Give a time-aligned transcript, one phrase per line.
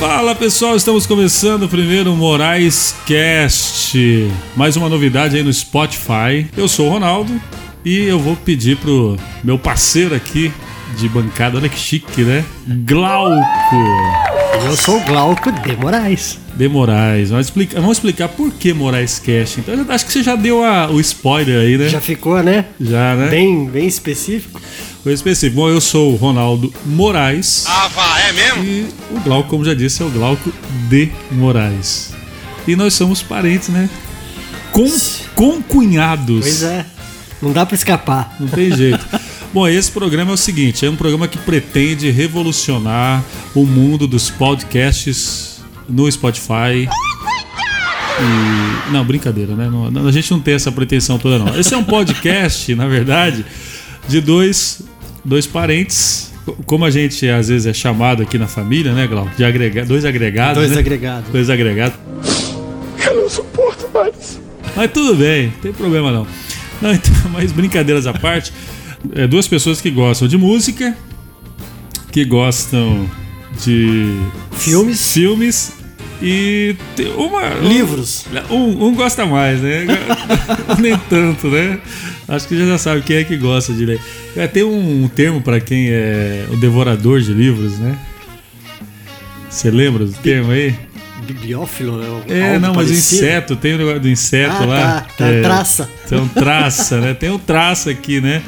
[0.00, 4.30] Fala pessoal, estamos começando o primeiro Moraes Cast.
[4.56, 6.46] Mais uma novidade aí no Spotify.
[6.56, 7.38] Eu sou o Ronaldo
[7.84, 10.50] e eu vou pedir pro meu parceiro aqui
[10.96, 12.42] de bancada, olha que chique, né?
[12.86, 13.44] Glauco.
[14.64, 16.38] Eu sou o Glauco de Moraes.
[16.54, 17.28] De Moraes.
[17.30, 19.60] Vamos explicar, vamos explicar por que Moraes Cast.
[19.60, 21.88] Então, acho que você já deu a- o spoiler aí, né?
[21.88, 22.64] Já ficou, né?
[22.80, 23.28] Já, né?
[23.28, 24.60] Bem, bem específico.
[25.02, 25.56] Foi específico.
[25.62, 27.64] Bom, eu sou o Ronaldo Moraes.
[27.66, 28.64] Ah, vá, é mesmo?
[28.64, 30.52] E o Glauco, como já disse, é o Glauco
[30.88, 32.12] de Moraes.
[32.66, 33.88] E nós somos parentes, né?
[34.72, 34.86] Com,
[35.34, 36.40] concunhados.
[36.40, 36.84] Pois é.
[37.40, 38.36] Não dá pra escapar.
[38.38, 39.04] Não tem jeito.
[39.52, 43.24] Bom, esse programa é o seguinte: é um programa que pretende revolucionar
[43.54, 46.86] o mundo dos podcasts no Spotify.
[48.20, 48.90] E...
[48.92, 49.68] Não, brincadeira, né?
[49.70, 51.58] Não, a gente não tem essa pretensão toda, não.
[51.58, 53.44] Esse é um podcast, na verdade,
[54.06, 54.82] de dois,
[55.24, 56.32] dois parentes.
[56.44, 59.30] co- Como a gente às vezes é chamado aqui na família, né, Glauco?
[59.36, 59.84] De agrega...
[59.84, 60.54] Dois agregados.
[60.58, 60.78] Dois né?
[60.78, 61.30] agregados.
[61.30, 61.98] Dois agregados.
[63.06, 64.40] Eu não suporto mais.
[64.76, 66.26] Mas tudo bem, não tem problema não.
[66.80, 68.52] Não, então, mas brincadeiras à parte,
[69.14, 70.96] é duas pessoas que gostam de música,
[72.12, 73.08] que gostam
[73.64, 74.16] de
[74.52, 75.12] Filmes.
[75.12, 75.72] filmes
[76.22, 78.26] e tem uma Livros.
[78.50, 79.86] Um, um gosta mais, né?
[80.78, 81.78] Nem tanto, né?
[82.28, 84.00] Acho que já sabe quem é que gosta de ler.
[84.36, 87.98] É, Tem um termo para quem é o devorador de livros, né?
[89.48, 90.74] Você lembra do termo aí?
[91.26, 92.22] Bibliófilo, né?
[92.28, 93.16] É, não, mas o parecido.
[93.24, 95.00] inseto, tem o negócio do inseto Ah, lá.
[95.00, 95.90] tá, tá, É, traça.
[96.08, 97.14] Tem um traça, né?
[97.14, 98.42] Tem um traça aqui, né?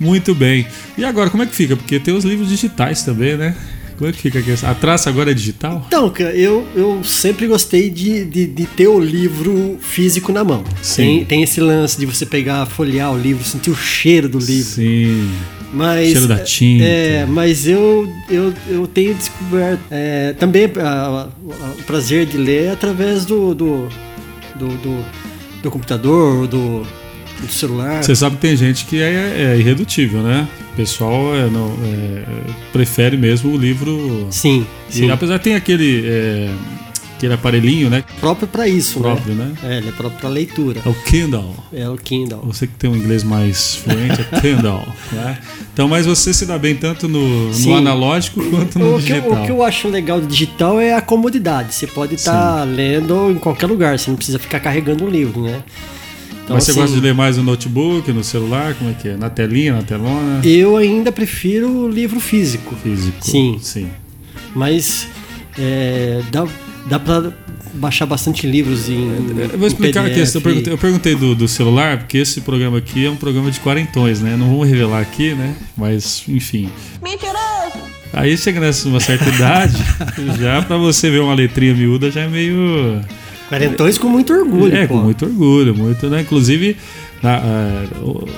[0.00, 0.66] Muito bem.
[0.96, 1.76] E agora, como é que fica?
[1.76, 3.54] Porque tem os livros digitais também, né?
[3.98, 4.54] Como é que fica aqui?
[4.64, 5.84] A traça agora é digital?
[5.88, 10.62] Então, cara, eu, eu sempre gostei de, de, de ter o livro físico na mão.
[10.80, 11.02] Sim.
[11.02, 14.70] Tem, tem esse lance de você pegar, folhear o livro, sentir o cheiro do livro.
[14.70, 15.28] Sim.
[15.72, 16.84] Mas, Cheiro da tinta.
[16.84, 21.28] É, mas eu, eu, eu tenho descoberto é, também a- a-
[21.78, 23.88] o prazer de ler através do, do,
[24.54, 25.04] do, do,
[25.62, 26.86] do computador, do,
[27.40, 28.02] do celular.
[28.02, 30.48] Você sabe que tem gente que é, é irredutível, né?
[30.78, 32.24] O pessoal é, não, é,
[32.72, 34.28] prefere mesmo o livro.
[34.30, 35.10] Sim, E sim.
[35.10, 36.54] apesar de tem aquele, é,
[37.16, 38.04] aquele aparelhinho, né?
[38.20, 39.56] próprio para isso, Próprio, né?
[39.60, 39.74] né?
[39.74, 40.80] É, ele é próprio para leitura.
[40.86, 41.52] É o Kindle.
[41.72, 42.42] É o Kindle.
[42.44, 45.38] Você que tem um inglês mais fluente é Kindle, né?
[45.72, 49.42] Então, mas você se dá bem tanto no, no analógico quanto no O que, digital.
[49.42, 51.74] o que eu acho legal do digital é a comodidade.
[51.74, 55.60] Você pode estar lendo em qualquer lugar, você não precisa ficar carregando um livro, né?
[56.48, 58.74] Então, Mas você assim, gosta de ler mais no notebook, no celular?
[58.74, 59.16] Como é que é?
[59.18, 60.40] Na telinha, na telona?
[60.42, 62.74] Eu ainda prefiro o livro físico.
[62.76, 63.18] Físico.
[63.20, 63.58] Sim.
[63.60, 63.90] Sim.
[64.54, 65.06] Mas
[65.58, 66.48] é, dá,
[66.86, 67.30] dá pra
[67.74, 69.10] baixar bastante livros em.
[69.52, 70.20] Eu vou explicar em aqui.
[70.20, 73.60] Eu perguntei, eu perguntei do, do celular, porque esse programa aqui é um programa de
[73.60, 74.34] quarentões, né?
[74.34, 75.54] Não vamos revelar aqui, né?
[75.76, 76.70] Mas, enfim.
[77.02, 77.76] Mentiroso!
[78.14, 79.76] Aí chega nessa uma certa idade,
[80.40, 83.02] já pra você ver uma letrinha miúda já é meio.
[83.48, 84.76] Quarentões com muito orgulho.
[84.76, 84.94] é, pô.
[84.94, 86.20] com muito orgulho, muito, né?
[86.20, 86.76] Inclusive,
[87.22, 87.40] na-
[88.02, 88.28] o-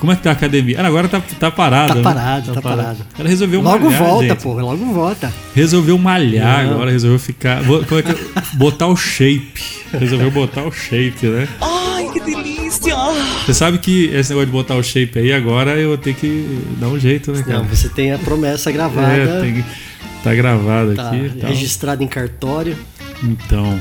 [0.00, 0.80] como é que tá a academia?
[0.80, 1.88] Ah, agora tá, tá parada.
[1.88, 2.02] Tá né?
[2.02, 2.98] parado, tá parado.
[3.18, 4.42] Ela resolveu Logo malhar, volta, gente.
[4.42, 5.32] pô, logo volta.
[5.54, 6.74] Resolveu malhar Não.
[6.74, 7.62] agora, resolveu ficar.
[7.64, 8.16] Como é que é?
[8.54, 9.62] Botar o shape.
[9.98, 11.48] Resolveu botar o shape, né?
[11.60, 12.94] Ai, que delícia!
[13.46, 16.58] Você sabe que esse negócio de botar o shape aí, agora eu vou ter que
[16.78, 17.58] dar um jeito, né, cara?
[17.60, 19.64] Não, você tem a promessa gravada, é, tem que.
[20.22, 21.16] Tá gravado tá aqui.
[21.36, 21.50] e tal.
[21.50, 22.76] registrada em cartório.
[23.22, 23.78] Então.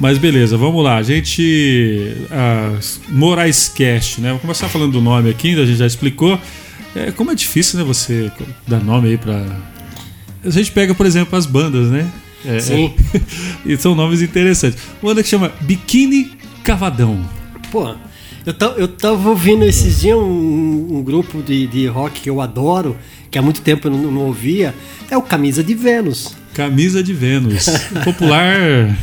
[0.00, 0.96] Mas beleza, vamos lá.
[0.96, 2.16] A gente.
[2.30, 2.78] A
[3.08, 4.30] Moraes Cast, né?
[4.30, 6.40] Vou começar falando do nome aqui, a gente já explicou.
[6.96, 7.84] É, como é difícil, né?
[7.84, 8.32] Você
[8.66, 9.44] dar nome aí pra.
[10.42, 12.10] A gente pega, por exemplo, as bandas, né?
[12.46, 12.94] É, Sim.
[13.14, 13.20] é-
[13.72, 14.78] e são nomes interessantes.
[15.02, 16.32] Uma banda que chama Biquíni
[16.64, 17.22] Cavadão.
[17.70, 17.94] Pô,
[18.46, 22.96] eu, eu tava ouvindo esses dias um, um grupo de, de rock que eu adoro,
[23.30, 24.74] que há muito tempo eu não, não ouvia,
[25.10, 26.34] é o Camisa de Vênus.
[26.54, 27.66] Camisa de Vênus.
[28.02, 28.96] Popular.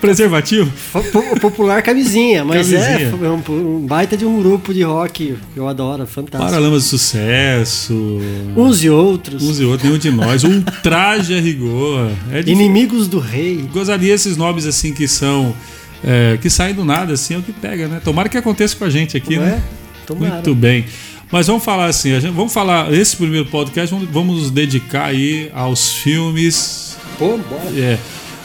[0.00, 0.70] Preservativo?
[0.92, 3.26] Po- po- Popular camisinha, mas é, Camisinha.
[3.26, 6.44] é um, um baita de um grupo de rock que eu adoro, fantástico.
[6.50, 8.20] Paralamas de Sucesso.
[8.56, 9.42] Uns e outros.
[9.42, 10.44] Uns e outros, nenhum de nós.
[10.44, 12.10] Ultraje a rigor.
[12.30, 12.40] É.
[12.48, 13.64] Inimigos do rei.
[13.72, 15.54] Gozaria esses nomes assim que são.
[16.04, 18.00] é, que saem do nada, assim, é o que pega, né?
[18.04, 19.60] Tomara que aconteça com a gente aqui, né?
[19.62, 20.06] é?
[20.06, 20.34] Tomara.
[20.34, 20.84] Muito bem.
[21.32, 25.50] Mas vamos falar assim, gente- vamos falar, esse primeiro podcast, vamos, vamos nos dedicar aí
[25.54, 26.96] aos filmes.
[27.18, 27.70] Pô, bora.
[27.76, 27.98] É,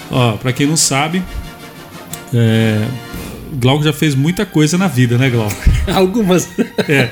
[0.09, 1.21] ó, pra quem não sabe,
[2.33, 2.85] é,
[3.53, 5.55] Glauco já fez muita coisa na vida, né, Glauco?
[5.93, 6.47] Algumas.
[6.87, 7.09] É,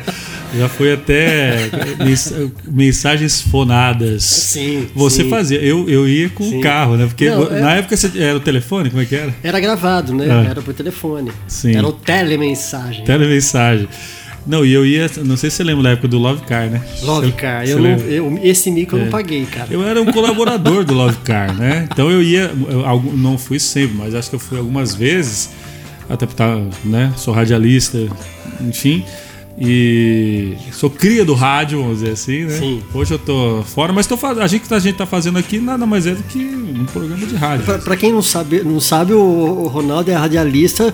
[0.57, 1.69] já foi até
[2.04, 2.33] mens-
[2.68, 4.24] mensagens fonadas.
[4.24, 4.88] Sim.
[4.95, 5.30] Você sim.
[5.30, 6.62] fazia, eu, eu ia com o Sim.
[6.62, 7.06] carro, né?
[7.06, 9.33] Porque Não, é- na época era o telefone, como é que era?
[9.44, 10.25] Era gravado, né?
[10.48, 10.50] É.
[10.51, 11.31] Era por telefone.
[11.48, 11.75] Sim.
[11.75, 13.04] Era o telemensagem.
[13.04, 13.88] Telemensagem.
[14.50, 15.07] Não, e eu ia.
[15.24, 16.81] Não sei se você lembra da época do Love Car, né?
[17.04, 17.69] Love Car.
[17.69, 19.04] Eu não, eu, esse mico eu É.
[19.04, 19.68] não paguei, cara.
[19.69, 21.88] Eu era um colaborador do Love Car, né?
[21.92, 25.51] Então eu ia, eu, não fui sempre, mas acho que eu fui algumas vezes,
[26.10, 27.13] até porque tá, né?
[27.16, 28.00] Sou radialista,
[28.60, 29.06] enfim.
[29.62, 32.57] E sou cria do rádio, vamos dizer assim, né?
[32.57, 32.81] Sim.
[32.92, 34.42] Hoje eu tô fora, mas tô fazendo.
[34.42, 37.24] A gente que a gente tá fazendo aqui nada mais é do que um programa
[37.24, 37.66] de rádio.
[37.66, 40.92] Pra, pra quem não sabe, não sabe o, o Ronaldo é radialista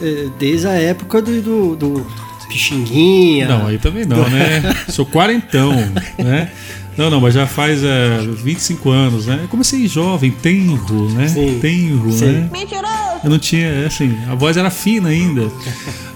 [0.00, 2.06] eh, desde a época do, do, do
[2.54, 3.48] Pixinguinha.
[3.48, 4.62] Não, aí também não, né?
[4.88, 5.72] Sou quarentão,
[6.18, 6.50] né?
[6.96, 9.40] Não, não, mas já faz é, 25 anos, né?
[9.42, 11.26] Eu comecei jovem, tenro, né?
[11.26, 11.58] Sim.
[11.60, 12.24] Tenro, Sim.
[12.26, 12.48] né?
[12.52, 12.94] Mentiroso!
[13.24, 15.50] Eu não tinha, é assim, a voz era fina ainda.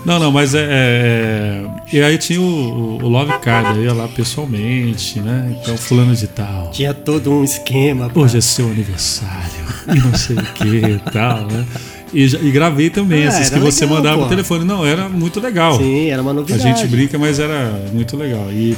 [0.05, 0.67] Não, não, mas é.
[0.70, 5.56] é- e aí tinha o, o- Love Card, aí eu ia lá pessoalmente, né?
[5.61, 6.70] Então, fulano de tal.
[6.70, 8.08] Tinha todo um esquema.
[8.08, 11.67] pra- Hoje é seu aniversário, e não sei o que e tal, né?
[12.12, 14.64] E, e gravei também, Ah, esses era que você legal, mandava por telefone.
[14.64, 15.76] Não, era muito legal.
[15.78, 16.62] Sim, era uma A novidade.
[16.62, 18.46] gente brinca, mas era muito legal.
[18.50, 18.76] E,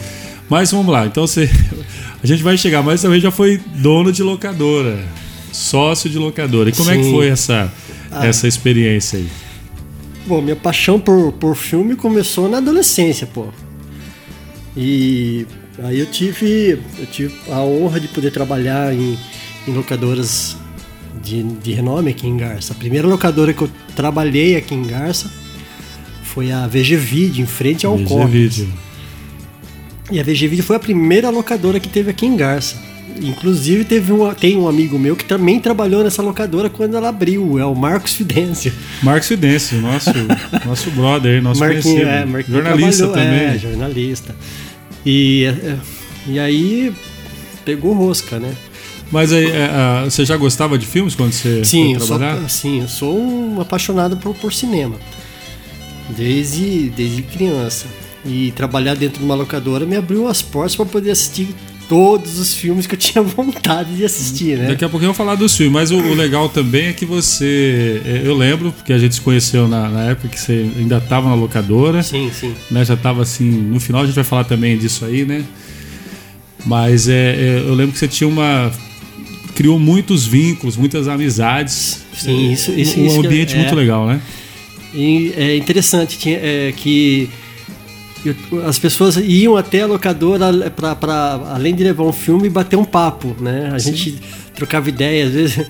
[0.48, 1.48] mas vamos lá, então você,
[2.22, 4.98] a gente vai chegar, mas também já foi dono de locadora,
[5.52, 6.70] sócio de locadora.
[6.70, 7.12] E como é que Sim.
[7.12, 7.72] foi essa,
[8.10, 8.26] Ah.
[8.26, 9.28] essa experiência aí?
[10.26, 13.46] Bom, minha paixão por, por filme começou na adolescência, pô.
[14.76, 15.46] E
[15.82, 19.18] aí eu tive, eu tive a honra de poder trabalhar em,
[19.66, 20.56] em locadoras
[21.22, 22.72] de, de renome aqui em Garça.
[22.72, 25.30] A primeira locadora que eu trabalhei aqui em Garça
[26.22, 27.96] foi a VG Video, em frente ao.
[27.96, 28.68] Video.
[30.10, 32.76] E a VG Video foi a primeira locadora que teve aqui em Garça.
[33.20, 37.58] Inclusive teve um, tem um amigo meu que também trabalhou nessa locadora quando ela abriu,
[37.58, 38.72] é o Marcos Fidêncio.
[39.02, 40.10] Marcos Fidêncio, nosso,
[40.64, 42.08] nosso brother, nosso Marquinhos, conhecido.
[42.08, 43.54] é, Marquinhos jornalista trabalhou, também.
[43.54, 44.36] É, jornalista.
[45.04, 45.76] E, é,
[46.26, 46.92] e aí
[47.64, 48.54] pegou rosca, né?
[49.10, 52.18] Mas aí, é, ah, você já gostava de filmes quando você Sim, foi eu sou,
[52.18, 52.48] trabalhar?
[52.48, 54.96] sim, eu sou um apaixonado por, por cinema.
[56.16, 57.86] Desde, desde criança.
[58.24, 61.48] E trabalhar dentro de uma locadora me abriu as portas para poder assistir
[61.88, 64.68] todos os filmes que eu tinha vontade de assistir, né?
[64.68, 67.04] Daqui a pouquinho eu vou falar dos filmes, mas o, o legal também é que
[67.06, 68.00] você.
[68.04, 71.28] é, Eu lembro, porque a gente se conheceu na, na época que você ainda estava
[71.28, 72.02] na locadora.
[72.02, 72.54] Sim, sim.
[72.70, 75.44] né, já estava assim, no final a gente vai falar também disso aí, né?
[76.66, 78.70] Mas é, é, eu lembro que você tinha uma
[79.54, 82.02] criou muitos vínculos, muitas amizades.
[82.14, 83.74] Sim, isso- isso- um isso que é- ambiente muito é.
[83.74, 84.20] legal, né?
[84.94, 87.28] E é interessante tinha, é, que
[88.66, 93.34] as pessoas iam até a locadora para além de levar um filme bater um papo,
[93.40, 93.70] né?
[93.72, 94.18] A gente
[94.54, 95.66] trocava ideia, às vezes,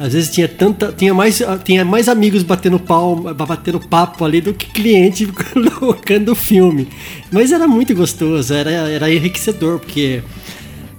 [0.00, 4.52] às vezes tinha tanta, tinha mais, tinha mais amigos batendo pau, batendo papo ali do
[4.52, 6.88] que cliente colocando o filme.
[7.30, 10.22] Mas era muito gostoso, era, era enriquecedor porque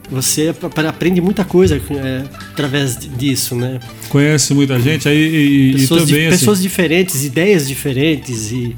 [0.10, 3.80] você ap- aprende muita coisa é, através disso, né?
[4.10, 8.76] Conhece muita gente aí e, e Pessoas, di- também assim, pessoas diferentes, ideias diferentes e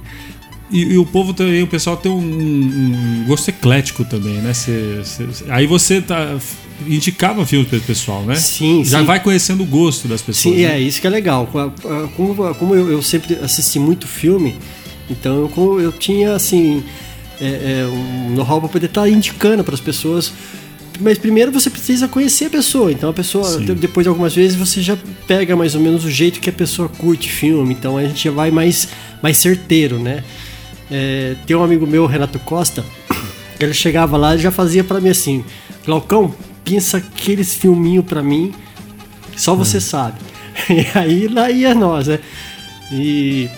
[0.71, 4.51] e, e o povo também, o pessoal tem um, um gosto eclético também, né?
[4.53, 6.35] Cê- cê- aí você tá,
[6.87, 8.35] indicava filmes para o pessoal, né?
[8.35, 9.05] Sim, Já sim.
[9.05, 10.55] vai conhecendo o gosto das pessoas.
[10.55, 10.73] Sim, né?
[10.75, 11.47] é isso que é legal.
[12.15, 14.55] Como, como eu, eu sempre assisti muito filme,
[15.07, 16.83] então eu, eu tinha assim
[17.39, 17.45] é,
[17.83, 20.33] é, um know-how para poder estar indicando para as pessoas.
[20.99, 22.91] Mas primeiro você precisa conhecer a pessoa.
[22.91, 23.65] Então a pessoa, Sim.
[23.65, 24.97] de- depois de algumas vezes, você já
[25.27, 27.73] pega mais ou menos o jeito que a pessoa curte filme.
[27.73, 28.87] Então a gente já vai mais,
[29.21, 30.23] mais certeiro, né?
[30.91, 32.83] É, tem um amigo meu, Renato Costa,
[33.57, 35.43] que ele chegava lá e já fazia para mim assim:
[35.85, 36.33] Glaucão,
[36.63, 38.53] pensa aqueles filminho para mim
[39.35, 39.57] só Hum.
[39.57, 40.17] você sabe.
[40.69, 42.19] E aí lá ia nós, né?
[42.91, 43.49] E...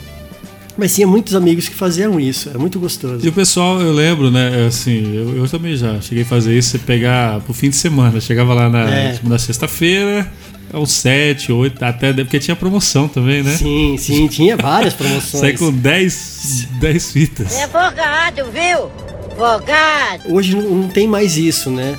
[0.78, 3.26] Mas tinha muitos amigos que faziam isso, era muito gostoso.
[3.26, 4.68] E o pessoal, eu lembro, né?
[4.68, 8.22] Assim, eu, eu também já cheguei a fazer isso, você pegar pro fim de semana.
[8.22, 9.20] Chegava lá na, É.
[9.24, 10.32] na sexta-feira,
[10.72, 12.14] aos sete, oito, até.
[12.14, 13.56] Porque tinha promoção também, né?
[13.58, 15.32] Sim, sim, tinha várias promoções.
[15.42, 17.56] Sai com 10 10 fitas.
[17.56, 18.92] É folgado, viu?
[19.36, 20.24] Folgado.
[20.34, 21.96] Hoje não, não tem mais isso, né?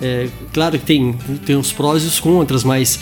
[0.00, 1.12] É, claro que tem,
[1.46, 2.98] tem os prós e os contras, mas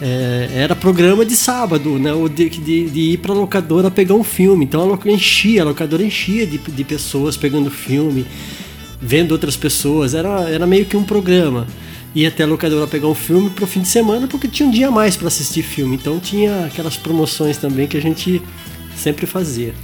[0.00, 2.12] é, era programa de sábado, né?
[2.12, 4.64] Ou de, de, de ir pra locadora pegar um filme.
[4.64, 8.26] Então a locadora enchia, a locadora enchia de, de pessoas pegando filme,
[9.00, 10.14] vendo outras pessoas.
[10.14, 11.66] Era, era meio que um programa.
[12.14, 14.88] Ia até a locadora pegar um filme pro fim de semana, porque tinha um dia
[14.88, 15.96] a mais para assistir filme.
[15.96, 18.42] Então tinha aquelas promoções também que a gente
[18.96, 19.74] sempre fazia.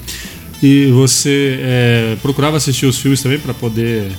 [0.62, 4.10] E você é, procurava assistir os filmes também pra poder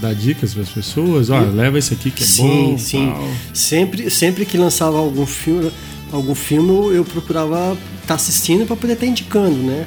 [0.00, 1.30] dar dicas para as pessoas?
[1.30, 2.42] Olha, leva esse aqui que é sim,
[2.72, 2.78] bom.
[2.78, 3.12] sim.
[3.12, 3.28] tal.
[3.52, 5.70] Sempre, sempre que lançava algum filme,
[6.12, 9.86] algum filme eu procurava estar assistindo para poder estar indicando, né?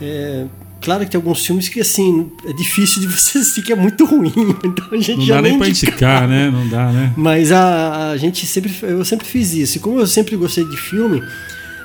[0.00, 0.46] É,
[0.80, 4.04] claro que tem alguns filmes que assim é difícil de você assistir que é muito
[4.04, 4.32] ruim,
[4.64, 5.68] então a gente Não já dá nem indica.
[5.88, 6.50] indicar, né?
[6.50, 7.12] Não dá, né?
[7.16, 9.76] Mas a, a gente sempre, eu sempre fiz isso.
[9.76, 11.22] E como eu sempre gostei de filme,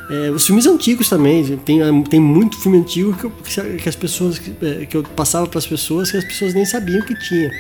[0.10, 3.32] É, os filmes antigos também, tem, tem muito filme antigo que, eu-
[3.78, 7.02] que as pessoas é, que eu passava para as pessoas que as pessoas nem sabiam
[7.02, 7.52] que tinha,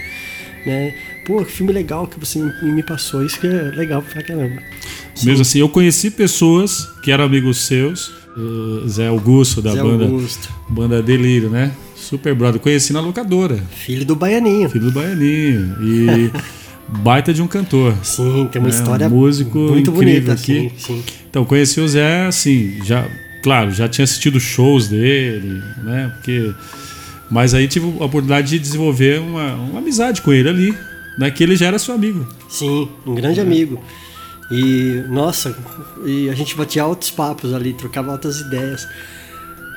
[0.65, 0.93] né?
[1.25, 4.61] Pô, que filme legal que você me passou, isso que é legal pra caramba.
[5.25, 10.05] Mesmo assim, eu conheci pessoas que eram amigos seus, o Zé Augusto da Zé banda,
[10.05, 11.73] Augusto, banda Delírio, né?
[11.97, 12.61] Super brother.
[12.61, 14.69] Conheci na locadora, filho do Baianinho.
[14.69, 15.75] filho do Baianinho.
[15.81, 16.31] E
[16.87, 17.93] baita de um cantor.
[18.03, 20.71] Sim, tem uma É, história um músico muito bonita, aqui.
[20.77, 21.03] sim, sim.
[21.29, 23.05] Então, conheci o Zé, assim, já,
[23.43, 26.11] claro, já tinha assistido shows dele, né?
[26.15, 26.53] Porque,
[27.29, 30.77] mas aí tive a oportunidade de desenvolver uma, uma amizade com ele ali,
[31.19, 31.29] né?
[31.29, 32.27] Que ele já era seu amigo.
[32.49, 33.81] Sim, um grande amigo.
[34.49, 35.53] E, nossa,
[36.05, 38.87] e a gente batia altos papos ali, trocava altas ideias.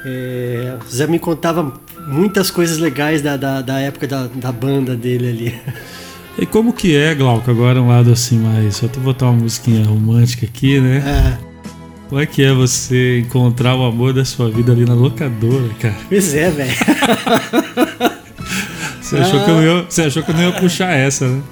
[0.04, 1.74] É, o Zé me contava
[2.06, 5.54] muitas coisas legais da, da, da época da, da banda dele ali.
[6.38, 8.76] E como que é, Glauco, agora um lado assim mais.
[8.76, 10.98] Só tu botar uma musiquinha romântica aqui, né?
[10.98, 11.38] É,
[12.08, 15.94] Como é que é você encontrar o amor da sua vida ali na locadora, cara?
[16.08, 16.70] pois é, velho.
[19.00, 21.42] Você achou, que eu ia, você achou que eu não ia puxar essa, né?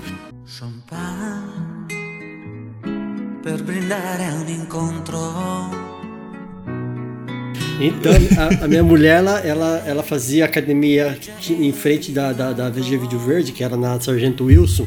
[7.80, 11.16] Então, a, a minha mulher, ela, ela, ela fazia academia
[11.48, 14.86] em frente da, da, da VG Vídeo Verde, que era na Sargento Wilson,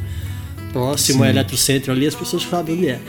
[0.74, 3.00] próximo ao Eletrocentro ali, as pessoas sabem onde é.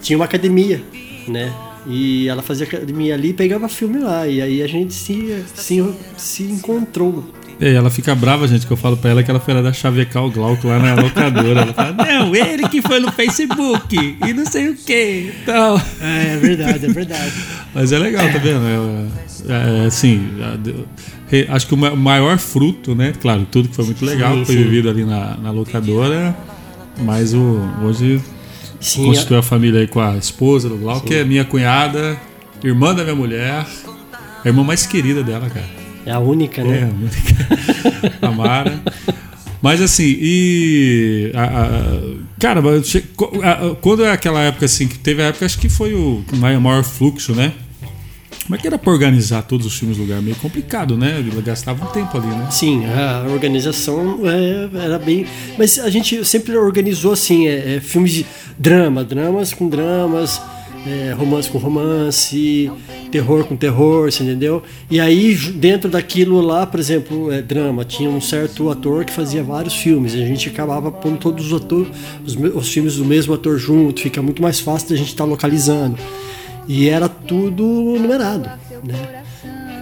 [0.00, 0.82] Tinha uma academia,
[1.28, 1.54] né?
[1.86, 4.26] E ela fazia academia ali e pegava filme lá.
[4.26, 5.84] E aí a gente se, se,
[6.16, 7.24] se encontrou.
[7.58, 9.72] E ela fica brava, gente, que eu falo pra ela que ela foi lá dar
[9.72, 11.60] chavecar o Glauco lá na locadora.
[11.62, 15.32] Ela fala, não, ele que foi no Facebook e não sei o que.
[15.42, 15.80] Então...
[16.02, 17.32] É, é verdade, é verdade.
[17.74, 18.60] Mas é legal, tá vendo?
[19.48, 20.84] É, é, assim, a- de-
[21.28, 23.14] re- acho que o ma- maior fruto, né?
[23.20, 24.62] Claro, tudo que foi muito legal, Sim, foi sim.
[24.62, 26.36] vivido ali na, na locadora.
[26.98, 28.20] Mas o, hoje
[28.80, 32.18] Sim, constitui a família aí com a esposa do Glauco, que é minha cunhada,
[32.62, 33.66] irmã da minha mulher,
[34.44, 35.85] a irmã mais querida dela, cara.
[36.06, 36.82] É a única, É, né?
[36.84, 38.18] a única.
[38.26, 38.82] a Mara.
[39.60, 41.32] Mas assim, e.
[41.34, 42.00] a- a-
[42.38, 42.62] cara,
[43.80, 46.84] quando é aquela época assim, que teve a época, acho que foi o mai- maior
[46.84, 47.52] fluxo, né?
[48.44, 50.22] Como é que era pra organizar todos os filmes no lugar?
[50.22, 51.20] Meio complicado, né?
[51.44, 52.46] Gastava um tempo ali, né?
[52.48, 55.26] Sim, a organização é, era bem.
[55.58, 58.24] Mas a gente sempre organizou assim: é, é, filmes de
[58.56, 60.40] drama, dramas com dramas,
[60.86, 62.70] é, romance com romance,
[63.10, 64.62] terror com terror, você entendeu?
[64.90, 69.42] E aí, dentro daquilo lá, por exemplo, é, drama, tinha um certo ator que fazia
[69.42, 71.86] vários filmes, e a gente acabava pondo todos os, ator,
[72.24, 75.98] os, os filmes do mesmo ator junto, fica muito mais fácil da gente estar localizando.
[76.68, 78.48] E era tudo numerado,
[78.84, 79.22] né?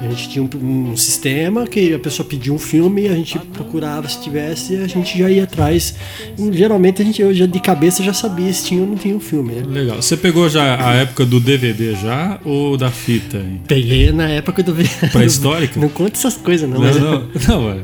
[0.01, 4.07] A gente tinha um, um sistema que a pessoa pedia um filme, a gente procurava
[4.09, 5.95] se tivesse, a gente já ia atrás.
[6.39, 9.17] E, geralmente a gente eu já de cabeça já sabia se tinha ou não tinha
[9.17, 9.55] um filme.
[9.55, 9.63] Né?
[9.67, 9.97] Legal.
[10.03, 13.39] Você pegou já a época do DVD já ou da fita?
[13.39, 13.61] hein?
[13.67, 15.81] Peguei na época do V- Pré-histórica?
[15.81, 17.77] Não conta essas coisas não, Não, mas não, não, é.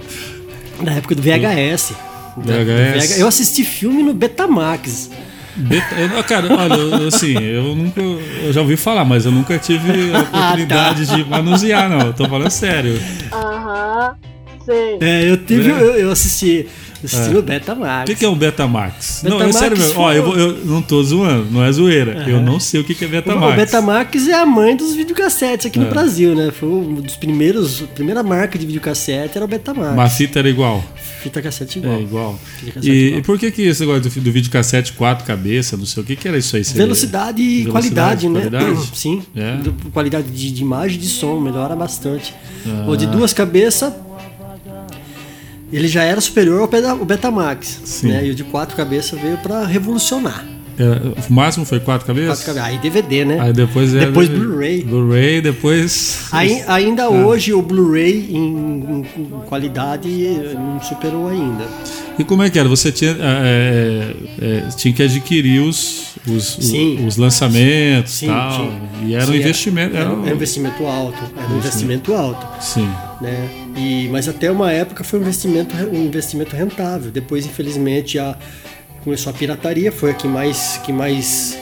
[0.83, 1.95] na época do VHS.
[2.37, 3.19] Da- do VHS.
[3.19, 5.11] Eu assisti filme no Betamax.
[5.57, 8.01] Beta- eu- cara, olha, eu- assim, eu nunca.
[8.01, 12.01] Eu já ouvi falar, mas eu nunca tive a oportunidade de manusear, não.
[12.09, 13.01] Eu tô falando sério.
[13.33, 14.15] Aham,
[14.65, 14.99] sei.
[15.01, 15.73] É, eu tive, É.
[15.75, 16.67] eu, eu assisti,
[17.05, 18.03] assisti no Betamax.
[18.05, 19.23] O que, que é um Betamax?
[19.25, 20.01] não, é Betamax sério mesmo.
[20.01, 22.25] Ó, eu, vou- eu não tô zoando, não é zoeira.
[22.29, 23.53] Eu não sei o que, que é Betamax.
[23.53, 25.91] O Betamax é a mãe dos videocassetes aqui no É.
[25.91, 26.51] Brasil, né?
[26.53, 29.93] Foi um dos primeiros, a primeira marca de videocassete era o Betamax.
[29.95, 30.83] Uma fita era igual.
[31.21, 31.95] Fita cassete igual.
[31.97, 32.41] É, igual.
[32.75, 33.21] Cassete E, igual.
[33.21, 36.17] e por que que esse negócio do, do videocassete quatro cabeças, não sei o que
[36.17, 36.63] que era isso aí?
[36.63, 38.41] Velocidade e qualidade, né?
[38.49, 38.91] qualidade?
[38.97, 39.23] Sim.
[39.37, 39.59] É.
[39.93, 42.35] Qualidade de, de imagem e de som, melhora bastante.
[42.67, 42.87] Ah.
[42.89, 43.93] O de duas cabeças,
[45.73, 47.81] ele já era superior ao Beta- ao Betamax.
[47.85, 48.09] Sim.
[48.09, 48.27] Né?
[48.27, 50.45] E o de quatro cabeças veio para revolucionar.
[50.79, 52.39] É, o máximo foi quatro cabeças?
[52.43, 52.69] Quatro cabeças.
[52.69, 53.39] Aí DVD, né?
[53.41, 54.83] Aí depois era- Depois Blu-ray.
[54.85, 56.29] Blu-ray, depois.
[56.33, 57.11] Aí- ainda Ah.
[57.11, 59.05] hoje o Blu-ray em, em-
[59.47, 61.65] qualidade eh, não superou ainda.
[62.19, 62.69] E como é que era?
[62.69, 68.53] Você tinha, é, é, é, tinha que adquirir os, os, os- lançamentos Sim, tal.
[68.67, 68.71] sim.
[69.07, 69.97] E era Sim, um investimento.
[69.97, 71.19] Era, Era um um- investimento alto.
[71.37, 72.47] Era um investimento alto.
[72.63, 72.89] Sim.
[73.23, 73.49] né?
[73.77, 77.11] E, mas até uma época foi um investimento, um investimento rentável.
[77.11, 78.35] Depois, infelizmente, a,
[79.03, 81.57] começou a pirataria, foi a que mais, que mais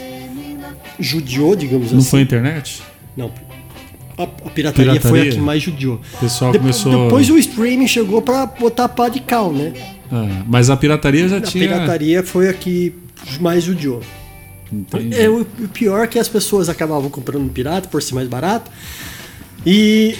[0.98, 2.08] judiou, digamos Não assim.
[2.10, 2.82] foi a internet?
[3.16, 3.30] Não.
[4.16, 5.30] A, a pirataria, foi Pirataria?
[5.32, 6.00] a que mais judiou.
[6.14, 7.04] O pessoal De- começou.
[7.04, 9.72] Depois o streaming chegou para botar pá de cal, né?
[10.10, 11.68] Ah, mas a pirataria já A tinha.
[11.68, 12.92] pirataria foi a que
[13.40, 14.02] mais judiou.
[14.72, 15.18] Entendi.
[15.18, 18.70] É, o, pior é que as pessoas acabavam comprando pirata por ser mais barato.
[19.64, 20.16] E,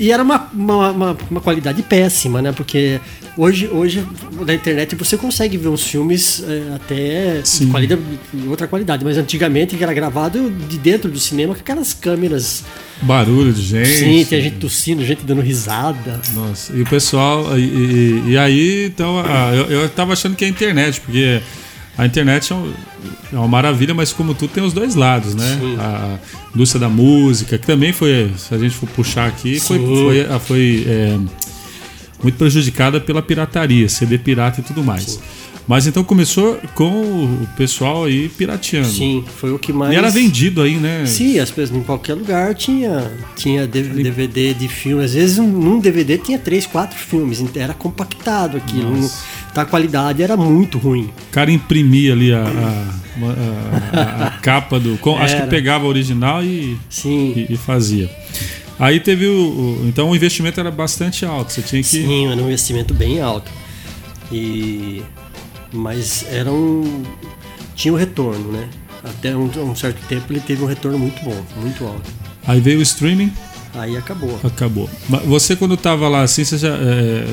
[0.00, 2.52] E era uma, uma, uma, uma qualidade péssima, né?
[2.52, 2.98] Porque
[3.36, 4.02] hoje, hoje
[4.46, 7.66] na internet você consegue ver uns filmes é, até Sim.
[7.66, 8.00] de qualidade,
[8.32, 12.64] de outra qualidade, mas antigamente era gravado de dentro do cinema com aquelas câmeras.
[13.02, 13.88] Barulho de gente.
[13.88, 16.20] Sim, tem gente tossindo, gente dando risada.
[16.34, 17.58] Nossa, e o pessoal.
[17.58, 21.40] E, e- e aí, então, ah, eu, eu tava achando que é a internet, porque
[22.02, 22.72] a internet é, um-
[23.32, 25.58] é uma maravilha, mas como tudo tem os dois lados, né?
[25.60, 25.76] Sim.
[25.78, 26.18] A
[26.54, 29.86] indústria da música, que também foi, se a gente for puxar aqui, foi, Sim.
[29.86, 31.18] foi, ah, foi, é,
[32.22, 35.18] muito prejudicada pela pirataria, CD pirata e tudo mais.
[35.68, 38.88] Mas então começou com o pessoal aí pirateando.
[38.88, 39.92] Sim, foi o que mais.
[39.92, 41.04] E era vendido aí, né?
[41.06, 45.04] Sim, as pessoas em qualquer lugar tinha, tinha DVD de filme.
[45.04, 47.40] Às vezes um- num DVD tinha três, quatro filmes.
[47.54, 48.96] Era compactado aquilo.
[48.96, 49.22] Nossa.
[49.50, 51.10] Então a qualidade era muito ruim.
[51.28, 54.98] O cara imprimia ali a, a- a- a- capa do.
[55.18, 57.32] acho que pegava a original e, Sim.
[57.36, 58.08] e- e fazia.
[58.78, 59.32] Aí teve o,
[59.82, 61.52] o- Então o investimento era bastante alto.
[61.52, 61.88] Você tinha que.
[61.88, 63.50] Sim, era um investimento bem alto.
[64.32, 65.02] E
[65.72, 67.02] mas era um
[67.74, 68.68] tinha um retorno, né?
[69.02, 72.08] Até um, um certo tempo ele teve um retorno muito bom, muito alto.
[72.46, 73.32] Aí veio o streaming,
[73.74, 74.38] Aí acabou.
[74.42, 74.90] acabou.
[75.08, 77.24] Mas você, quando tava lá assim, você já é,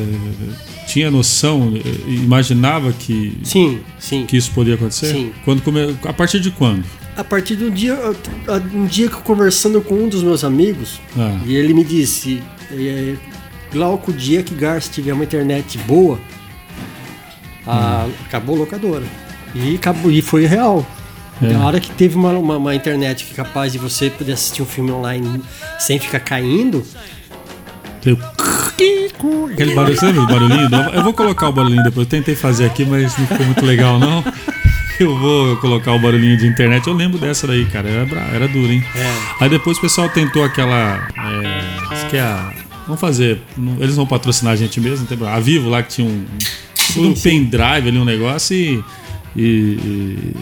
[0.88, 4.26] tinha noção, é, imaginava que, Sim, sim.
[4.26, 5.12] que isso podia acontecer?
[5.14, 5.32] Sim.
[5.44, 5.98] Quando come...
[6.06, 6.86] A partir de quando?
[7.16, 7.98] A partir de um dia,
[8.74, 11.40] um dia que eu conversando com um dos meus amigos, Ah.
[11.46, 12.42] e ele me disse,
[12.72, 13.16] é,
[13.74, 16.20] Glauco, o dia que Garça tiver uma internet boa,
[17.66, 18.12] a- Hum.
[18.28, 19.04] acabou a locadora.
[19.56, 20.86] E, acabou, e foi real.
[21.42, 21.48] É.
[21.54, 24.62] Na hora que teve uma, uma, uma internet que é capaz de você poder assistir
[24.62, 25.42] um filme online
[25.80, 26.84] sem ficar caindo,
[28.02, 28.22] Teve-
[29.54, 30.70] Aquele barulho, você lembra do barulhinho?
[30.94, 32.06] Eu vou colocar o barulhinho depois.
[32.06, 34.24] Eu tentei fazer aqui, mas não ficou muito legal, não.
[35.00, 36.88] Eu vou colocar o barulhinho de internet.
[36.88, 37.90] Eu lembro dessa daí, cara.
[37.90, 38.84] Era, bra- era duro, hein?
[38.96, 39.14] É.
[39.44, 41.08] Aí depois o pessoal tentou aquela.
[41.18, 42.54] É, isso que é a.
[42.86, 43.42] Vamos fazer.
[43.80, 45.38] Eles vão patrocinar a gente mesmo, não tem problema.
[45.38, 46.26] A Vivo lá que tinha um.
[46.98, 48.84] um pendrive ali, um negócio e.
[49.38, 49.44] e-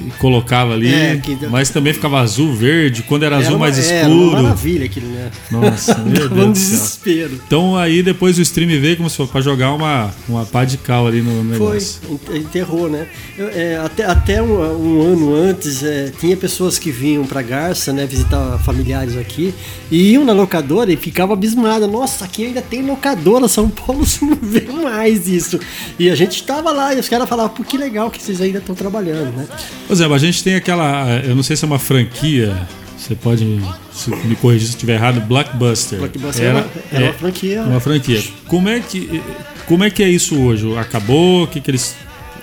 [0.08, 3.60] e colocava ali, É, que- mas também ficava azul, verde, quando era, azul era uma,
[3.60, 4.42] mais era uma escuro.
[4.44, 5.30] maravilha aquilo, né?
[5.52, 6.78] Nossa, meu um Deus céu.
[6.78, 7.42] desespero.
[7.46, 10.78] Então aí depois o stream veio como se fosse pra jogar uma, uma pá de
[10.78, 11.44] cal ali no Foi,
[11.75, 12.02] negócio.
[12.34, 13.06] en- enterrou, né?
[13.38, 17.92] Eu, é, até até um, um ano antes, é, tinha pessoas que vinham pra Garça,
[17.92, 19.53] né, visitar familiares aqui,
[19.92, 21.90] e iam na locadora e ficavam abismadas.
[21.90, 25.60] Nossa, aqui ainda tem locadora, São Paulo você não vê mais isso.
[26.00, 28.60] E a gente tava lá e os caras falavam, pô, que legal que vocês ainda
[28.60, 29.48] estão trabalhando, né?
[29.87, 31.19] Por exemplo, a gente tem aquela.
[31.24, 32.55] Eu não sei se é uma franquia.
[32.98, 33.59] Você pode
[33.93, 35.21] se me corrigir se estiver errado.
[35.21, 36.00] Blockbuster.
[36.00, 37.61] Blockbuster era, era uma franquia.
[37.61, 38.24] uma franquia.
[38.48, 39.21] Como é que
[39.67, 40.75] como é que é isso hoje?
[40.77, 41.43] Acabou?
[41.43, 41.95] O que que eles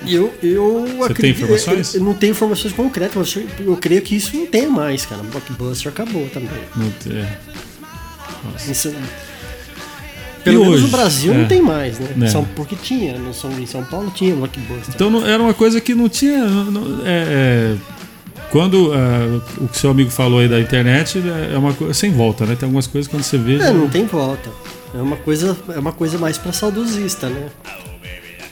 [0.06, 1.94] eu, eu Você tem informações?
[1.94, 5.06] Eu, eu não tenho informações concretas, mas eu, eu creio que isso não tem mais,
[5.06, 5.22] cara.
[5.22, 6.50] Blockbuster acabou também.
[6.76, 7.24] não tem?
[8.70, 8.92] Isso-
[10.44, 10.82] pelo E menos hoje?
[10.84, 11.36] no Brasil É.
[11.38, 12.08] não tem mais, né?
[12.22, 12.26] É.
[12.26, 14.94] São, porque tinha, no São, em São Paulo tinha Blockbuster.
[14.94, 16.44] Então não- era uma coisa que não tinha.
[16.44, 17.76] não- não- é- é,
[18.50, 22.44] quando é, o que seu amigo falou aí da internet é uma coisa sem volta,
[22.44, 22.54] né?
[22.54, 23.54] Tem algumas coisas quando você vê.
[23.56, 24.50] É, já- não tem volta.
[24.94, 27.46] É uma coisa, é uma coisa mais pra saudosista, né?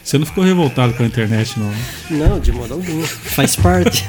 [0.02, 1.68] Você não ficou revoltado com a internet, não.
[1.68, 1.76] né?
[2.28, 3.02] Não, de modo algum.
[3.02, 4.04] Faz parte.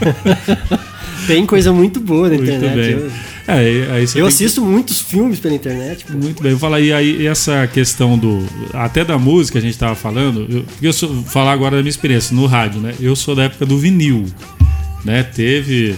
[1.28, 2.76] tem coisa muito boa na Muito internet.
[2.76, 2.92] bem.
[2.92, 3.12] Eu,
[3.56, 6.06] É, aí- eu tem que- assisto muitos filmes pela internet.
[6.06, 6.14] pô.
[6.14, 9.96] Muito bem, eu falar e aí essa questão do até da música a gente tava
[9.96, 12.94] falando, eu, eu sou, vou falar agora da minha experiência no rádio, né?
[13.00, 14.26] Eu sou da época do vinil,
[15.04, 15.24] né?
[15.24, 15.96] Teve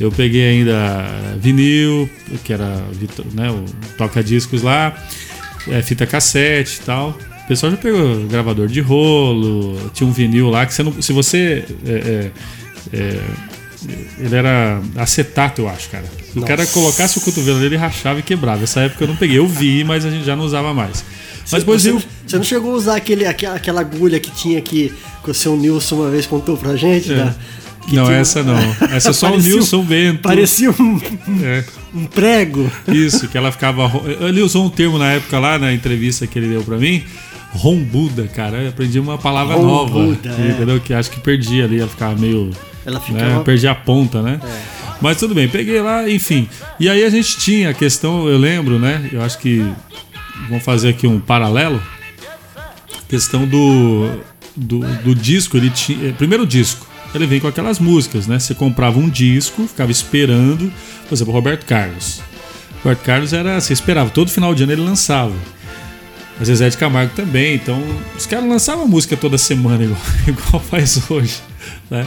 [0.00, 1.06] eu peguei ainda
[1.40, 2.08] vinil,
[2.44, 2.84] que era
[3.34, 3.64] né, o
[3.96, 4.96] toca discos lá,
[5.66, 7.18] é, fita cassete e tal.
[7.44, 11.12] O pessoal já pegou gravador de rolo, tinha um vinil lá que você não, se
[11.12, 12.30] você é, é,
[12.92, 13.20] é,
[14.18, 16.04] ele era acetato, eu acho, cara.
[16.36, 18.64] O cara colocasse o cotovelo dele, rachava e quebrava.
[18.64, 19.38] Essa época eu não peguei.
[19.38, 21.04] Eu vi, mas a gente já não usava mais.
[21.50, 21.94] Mas depois você, eu.
[21.94, 24.92] não- você não chegou a usar aquele, aque- aquela agulha que tinha aqui,
[25.24, 27.12] que o seu Nilson uma vez contou pra gente?
[27.12, 27.16] É.
[27.16, 27.34] da-
[27.88, 28.58] que Não, tinha- essa não.
[28.92, 30.20] Essa é só o Parecia Nilson Bento.
[30.20, 31.00] Parecia um,
[31.42, 31.64] É,
[31.94, 32.70] um prego.
[32.88, 33.86] isso, que ela ficava.
[33.86, 37.02] ro- Ele usou um termo na época lá, na entrevista que ele deu pra mim.
[37.50, 38.58] Rombuda, cara.
[38.58, 39.90] Eu aprendi uma palavra nova.
[40.00, 40.50] Rombuda, é.
[40.50, 40.78] Entendeu?
[40.80, 42.50] Que acho que perdi ali, ela ficava meio.
[42.88, 43.44] Ela né, ficava.
[43.44, 44.40] perdi a ponta, né?
[45.00, 46.48] Mas tudo bem, peguei lá, enfim.
[46.80, 49.10] E aí a gente tinha a questão, eu lembro, né?
[49.12, 49.64] Eu acho que
[50.48, 51.80] vamos fazer aqui um paralelo.
[53.06, 54.10] Questão do,
[54.56, 56.14] do, do disco, ele tinha.
[56.14, 58.38] Primeiro disco, ele vem com aquelas músicas, né?
[58.38, 60.72] Você comprava um disco, ficava esperando,
[61.08, 62.22] por exemplo, Roberto Carlos.
[62.82, 63.60] Roberto Carlos era.
[63.60, 65.34] Você esperava, todo final de ano ele lançava.
[66.40, 67.82] Às vezes Zé de Camargo também, então
[68.16, 71.36] os caras lançavam música toda semana, igual, igual faz hoje.
[71.90, 72.06] Né?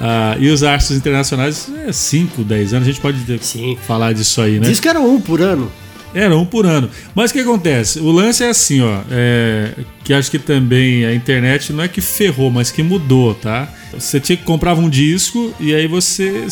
[0.00, 3.40] Ah, e os artistas internacionais, é 5, 10 anos, a gente pode ter-
[3.86, 4.66] falar disso aí, né?
[4.66, 5.70] Diz que era um por ano.
[6.14, 6.90] Era um por ano.
[7.14, 8.00] Mas o que acontece?
[8.00, 9.00] O lance é assim, ó.
[9.10, 13.68] é, que acho que também a internet não é que ferrou, mas que mudou, tá?
[13.92, 16.46] Você tinha que comprar um disco e aí você.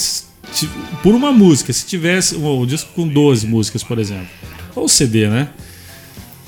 [1.03, 4.29] Por uma música, se tivesse um, um disco com 12 músicas, por exemplo.
[4.77, 5.49] Ou CD, né?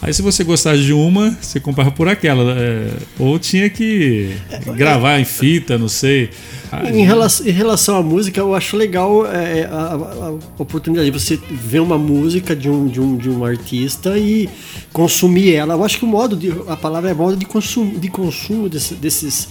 [0.02, 2.52] Aí se você gostasse de uma, você comprava por aquela.
[2.58, 4.30] é, ou tinha que
[4.74, 6.30] gravar em fita, não sei.
[6.72, 11.10] Ah, Em relação, em relação à música, eu acho legal é, a, a- a oportunidade
[11.10, 14.48] de você ver uma música de um, de, um, de um artista e
[14.90, 15.74] consumir ela.
[15.74, 18.94] Eu acho que o modo de, a palavra é modo de consumo, de consumo desse-
[18.94, 19.48] desses,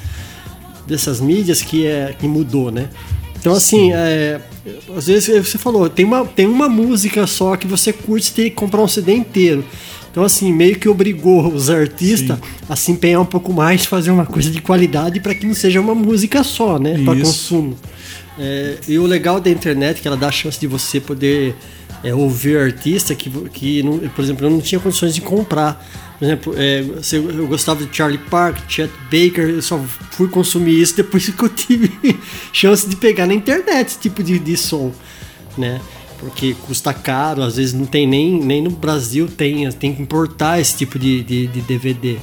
[0.87, 2.89] dessas mídias que, é, que mudou, né?
[3.39, 4.41] Então, assim, é,
[4.97, 8.45] às vezes você falou, tem uma, tem uma música só que você curte, você tem
[8.45, 9.63] que comprar um CD inteiro.
[10.11, 14.25] Então, assim, meio que obrigou os artistas a se empenhar um pouco mais, fazer uma
[14.25, 16.97] coisa de qualidade para que não seja uma música só, né?
[17.05, 17.77] Para consumo.
[18.37, 21.53] É, e o legal da internet é que ela dá a chance de você poder
[22.03, 25.85] é, ouvir artista que, que não- por exemplo, eu não tinha condições de comprar.
[26.17, 29.79] Por exemplo, é, eu gostava de Charlie Parker, Chet Baker, eu só
[30.11, 31.91] fui consumir isso depois que eu tive
[32.51, 34.91] chance de pegar na internet esse tipo de, de som,
[35.57, 35.79] né?
[36.19, 40.59] Porque custa caro, às vezes não tem nem, nem no Brasil tem, tem que importar
[40.59, 42.17] esse tipo de, de, de DVD.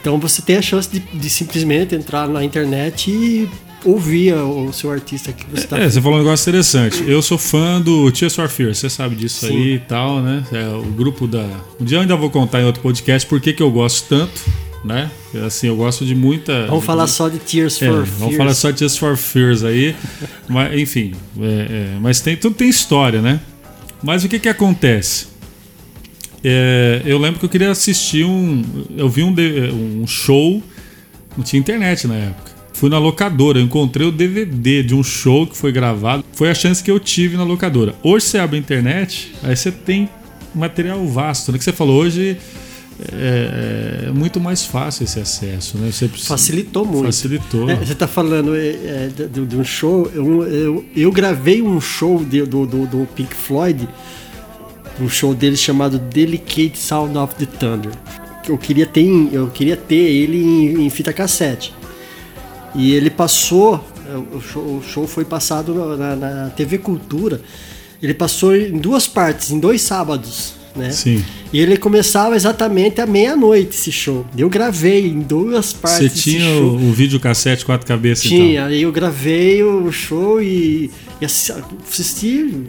[0.00, 3.48] Então você tem a chance de, de simplesmente entrar na internet e
[3.84, 7.04] ouvir o seu artista que você está É, você falou um negócio interessante.
[7.06, 9.56] Eu sou fã do Tears for Fears, você sabe disso Sim.
[9.56, 10.44] aí e tal, né?
[10.52, 11.44] É o grupo da.
[11.80, 14.40] Um dia eu ainda vou contar em outro podcast por que que eu gosto tanto,
[14.84, 15.10] né?
[15.46, 16.66] Assim, eu gosto de muita.
[16.66, 18.36] Vamos falar só de Tears É, for vamos Fears.
[18.36, 19.94] falar só de Tears for Fears aí.
[20.48, 23.40] mas, enfim, é, é, mas tem, tudo tem história, né?
[24.02, 25.26] Mas o que que acontece?
[26.42, 28.62] É, eu lembro que eu queria assistir um.
[28.96, 29.34] Eu vi um,
[30.02, 30.62] um show.
[31.36, 32.52] Não tinha internet na época.
[32.72, 36.24] Fui na locadora, eu encontrei o DVD de um show que foi gravado.
[36.32, 37.92] Foi a chance que eu tive na locadora.
[38.04, 40.08] Hoje você abre a internet, aí você tem
[40.54, 41.58] material vasto, né?
[41.58, 42.36] Que você falou hoje
[43.12, 45.90] é, é muito mais fácil esse acesso, né?
[45.90, 47.06] Você Facilitou muito.
[47.06, 47.68] Facilitou.
[47.70, 50.10] É, você está falando é, é, de, de um show.
[50.12, 53.88] Eu, eu, eu gravei um show de- do, do, do Pink Floyd,
[55.00, 57.92] um show deles chamado Delicate Sound of the Thunder.
[58.48, 61.72] Eu queria ter, eu queria ter ele em, em fita cassete.
[62.74, 67.40] E ele passou, é, o show, o show foi passado na, na TV Cultura.
[68.02, 70.90] Ele passou em duas partes, em dois sábados, né?
[70.90, 71.22] Sim.
[71.52, 74.24] E ele começava exatamente à meia-noite esse show.
[74.36, 78.28] Eu gravei em duas Você partes esse tinha o, o vídeo cassete quatro cabeças e
[78.28, 81.52] Tinha, aí eu gravei o show e, e assi-
[81.86, 82.64] assisti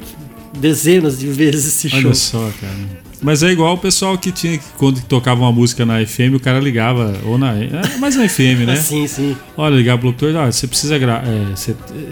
[0.58, 2.00] dezenas de vezes esse tal.
[2.02, 2.10] show.
[2.10, 2.74] Olha só, cara.
[3.22, 6.39] Mas é igual o pessoal que tinha que, quando tocava uma música na FM, o
[6.39, 7.54] cara ligava, ou na.
[7.54, 8.76] É, mais na FM, né?
[8.82, 9.36] Sim, sim.
[9.58, 11.26] Olha, ligava pro locutor, ah, você precisa gravar.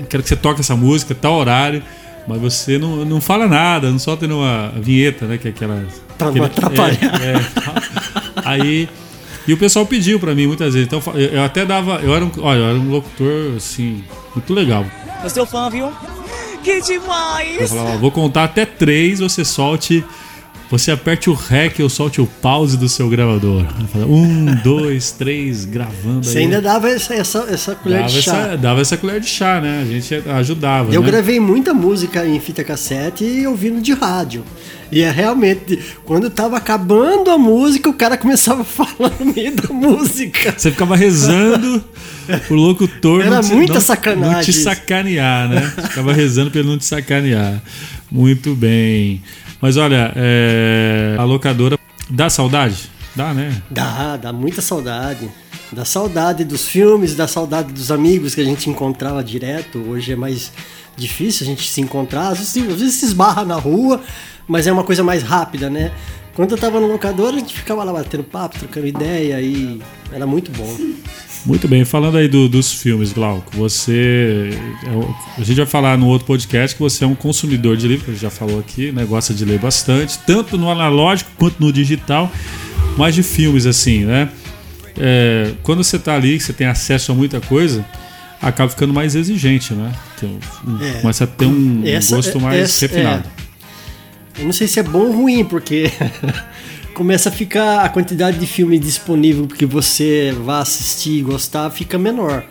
[0.10, 1.81] quero que você toque essa música, tal horário,
[2.27, 5.37] mas você não, não fala nada, não solta nenhuma vinheta, né?
[5.37, 5.85] Que é aquela.
[6.19, 7.21] Não aquele- atrapalhar.
[7.21, 7.41] é, é.
[8.43, 8.89] aí.
[9.47, 10.87] E o pessoal pediu pra mim muitas vezes.
[10.87, 12.01] Então eu, eu até dava.
[12.03, 14.03] Eu era um, olha, eu era um locutor, assim,
[14.35, 14.85] muito legal.
[15.23, 15.89] Eu sou fã, viu?
[16.63, 17.69] Que Eu demais!
[17.69, 20.03] falava, ó, vou contar até três, você solte.
[20.69, 23.65] Você aperte o REC ou solte o pause do seu gravador.
[23.95, 26.43] Um, dois, três, gravando Você aí.
[26.43, 28.38] ainda dava essa, essa, essa colher dava de chá.
[28.38, 29.82] essa, dava essa colher de chá, né?
[29.82, 30.93] A gente ajudava.
[30.93, 31.08] Eu né?
[31.08, 34.43] gravei muita música em fita cassete e ouvindo de rádio.
[34.91, 39.53] E é realmente, quando tava acabando a música, o cara começava a falar no meio
[39.53, 40.53] da música.
[40.58, 41.84] Você ficava rezando
[42.49, 45.62] o locutor Era não te, muita não, sacanagem não te sacanear, né?
[45.89, 47.62] Ficava rezando pra ele não te sacanear.
[48.11, 49.21] Muito bem.
[49.61, 51.77] Mas olha, é, a locadora
[52.09, 52.89] dá saudade?
[53.15, 53.61] Dá, né?
[53.69, 55.29] Dá, dá muita saudade.
[55.71, 59.79] Dá saudade dos filmes, dá saudade dos amigos que a gente encontrava direto.
[59.79, 60.51] Hoje é mais
[60.95, 62.29] difícil a gente se encontrar.
[62.29, 64.01] Às vezes, às vezes se esbarra na rua,
[64.47, 65.91] mas é uma coisa mais rápida, né?
[66.35, 70.27] Quando eu tava no locador, a gente ficava lá batendo papo, trocando ideia e era
[70.27, 70.77] muito bom.
[71.45, 74.50] Muito bem, falando aí do- dos filmes, Glauco, você.
[74.86, 78.04] é A gente vai falar no outro podcast que você é um consumidor de livro,
[78.06, 79.06] que a gente já falou aqui, né?
[79.06, 82.30] Gosta de ler bastante, tanto no analógico quanto no digital,
[82.97, 84.30] mas de filmes, assim, né?
[84.97, 87.86] É, quando você tá ali, você tem acesso a muita coisa,
[88.41, 89.93] acaba ficando mais exigente, né?
[90.19, 90.38] Tem
[90.82, 91.00] É.
[91.02, 93.23] Começa a ter um Essa- gosto mais essa- refinado.
[94.38, 95.89] Eu não sei se é bom ou ruim, porque
[96.97, 101.95] começa a ficar a quantidade de filme disponível que você vai assistir e gostar fica
[101.95, 102.43] menor.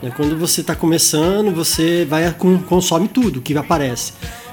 [0.00, 0.12] Né?
[0.16, 2.32] Quando você está começando, você vai
[2.68, 4.12] consome tudo que aparece.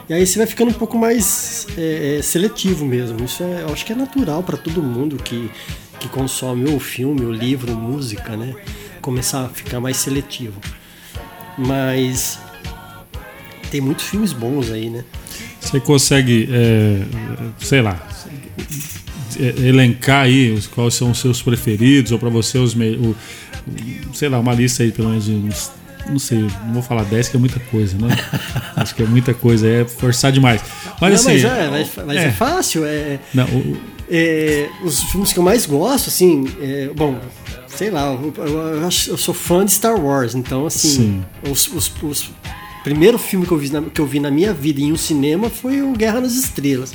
[0.09, 3.23] E aí você vai ficando um pouco mais é, é, seletivo mesmo.
[3.23, 5.51] Isso é, eu acho que é natural para todo mundo que,
[5.99, 8.55] que consome ou filme, ou livro, música, né?
[9.01, 10.59] Começar a ficar mais seletivo.
[11.55, 12.39] Mas
[13.69, 15.05] tem muitos filmes bons aí, né?
[15.61, 17.03] Você consegue, é,
[17.59, 18.01] sei lá,
[19.39, 23.15] elencar aí os, quais são os seus preferidos, ou para você os me- o,
[24.13, 25.71] sei lá, uma lista aí pelo menos de uns,
[26.09, 28.15] não sei, não vou falar 10 que é muita coisa, né?
[28.75, 30.61] Acho que é muita coisa, é forçar demais.
[31.01, 32.25] Mas Não, assim, mas é, mas, mas é.
[32.25, 32.31] é.
[32.31, 32.85] fácil.
[32.85, 33.77] É, não, o-
[34.09, 37.19] é, os filmes que eu mais gosto, assim, é, bom,
[37.67, 41.25] sei lá, eu, eu- eu sou fã de Star Wars, então assim, Sim.
[41.51, 42.31] os, os, os
[42.85, 45.49] primeiro filme que eu, vi na, que eu vi na minha vida em um cinema
[45.49, 46.93] foi o Guerra nas Estrelas.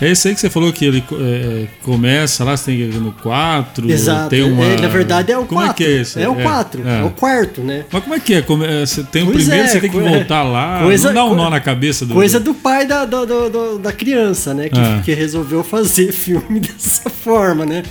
[0.00, 3.00] É esse aí que você falou que ele é, começa lá, você tem que ir
[3.00, 4.30] no 4, Exato.
[4.30, 4.64] tem uma...
[4.64, 5.48] É, na verdade é o 4.
[5.56, 6.20] Como é que é esse?
[6.22, 7.02] É o 4, é.
[7.04, 7.84] o quarto, né?
[7.90, 8.38] Mas como é que é?
[8.38, 8.86] É?
[8.86, 11.34] Você tem o Pois primeiro, é, você tem que voltar lá, coisa- não dá um
[11.34, 12.14] nó na cabeça do...
[12.14, 14.68] Coisa do pai da, do- do- do- da criança, né?
[14.68, 15.02] Que, Ah.
[15.04, 17.82] que resolveu fazer filme dessa forma, né?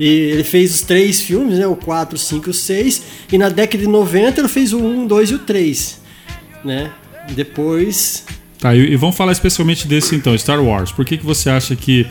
[0.00, 1.66] E ele fez os três filmes, né?
[1.66, 3.02] O 4, o 5 e o 6.
[3.32, 6.00] E na década de 90 ele fez o 1, 2 e o 3.
[6.64, 6.90] Né?
[7.32, 8.24] Depois.
[8.58, 10.90] Tá, e, e vamos falar especialmente desse então, Star Wars.
[10.92, 12.06] Por que, que você acha que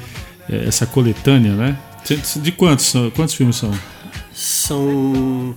[0.49, 1.77] é, essa coletânea, né?
[2.41, 3.71] De, quantos, quantos filmes são?
[4.33, 5.53] São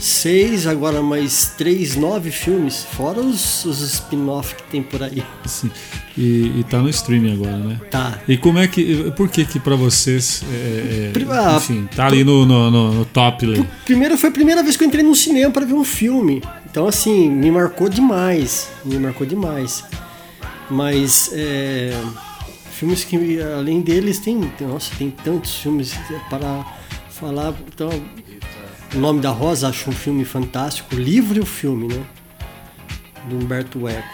[0.00, 5.22] seis, agora mais três, nove filmes, fora os, os spin-off que tem por aí.
[5.44, 5.70] Assim,
[6.18, 7.80] e, e tá no streaming agora, né?
[7.90, 8.18] Tá.
[8.26, 9.12] E como é que.
[9.16, 10.42] Por que que pra vocês.
[10.52, 13.64] é, é, enfim, tá ali no, no, no- no top ali.
[13.84, 16.42] Primeiro foi a primeira vez que eu entrei num cinema para ver um filme.
[16.68, 18.68] Então, assim, me marcou demais.
[18.84, 19.84] Me marcou demais.
[20.70, 21.92] Mas, é,
[22.72, 24.50] filmes que, além deles, tem.
[24.60, 25.94] Nossa, tem tantos filmes
[26.28, 26.64] para
[27.10, 27.54] falar.
[27.72, 27.90] Então,
[28.94, 30.94] O Nome da Rosa, acho um filme fantástico.
[30.94, 32.00] O livro e o filme, né?
[33.28, 34.06] Do Humberto Eco.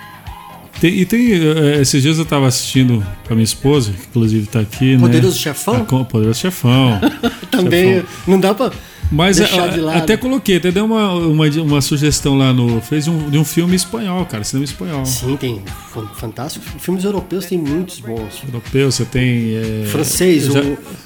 [0.81, 1.33] Tem- e tem.
[1.33, 5.35] é, esses dias eu tava assistindo com a minha esposa, que inclusive tá aqui, Poderoso
[5.37, 5.41] né?
[5.43, 5.87] Chefão?
[6.01, 7.01] A Poderoso Chefão.
[7.53, 8.09] Também Chefão.
[8.27, 8.73] não dá pra
[9.13, 9.99] Mas a- de lado.
[9.99, 12.81] até coloquei, até deu uma, uma, uma sugestão lá no.
[12.81, 15.05] Fez um, de um filme espanhol, cara, cinema espanhol.
[15.05, 15.63] Sim, tem.
[15.93, 16.65] fan- Fantástico.
[16.79, 18.43] Filmes europeus tem muitos bons.
[18.45, 19.55] Europeu, você tem.
[19.57, 20.61] é, Francês, já-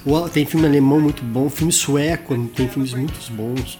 [0.05, 3.77] o- o- tem filme alemão muito bom, filme sueco tem filmes muito bons.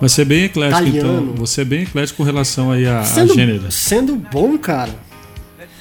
[0.00, 1.22] Mas você é bem eclético, Italiano.
[1.22, 1.34] então.
[1.36, 3.70] Você é bem eclético com relação aí a, a Sendo, gênero.
[3.70, 4.94] sendo bom, cara.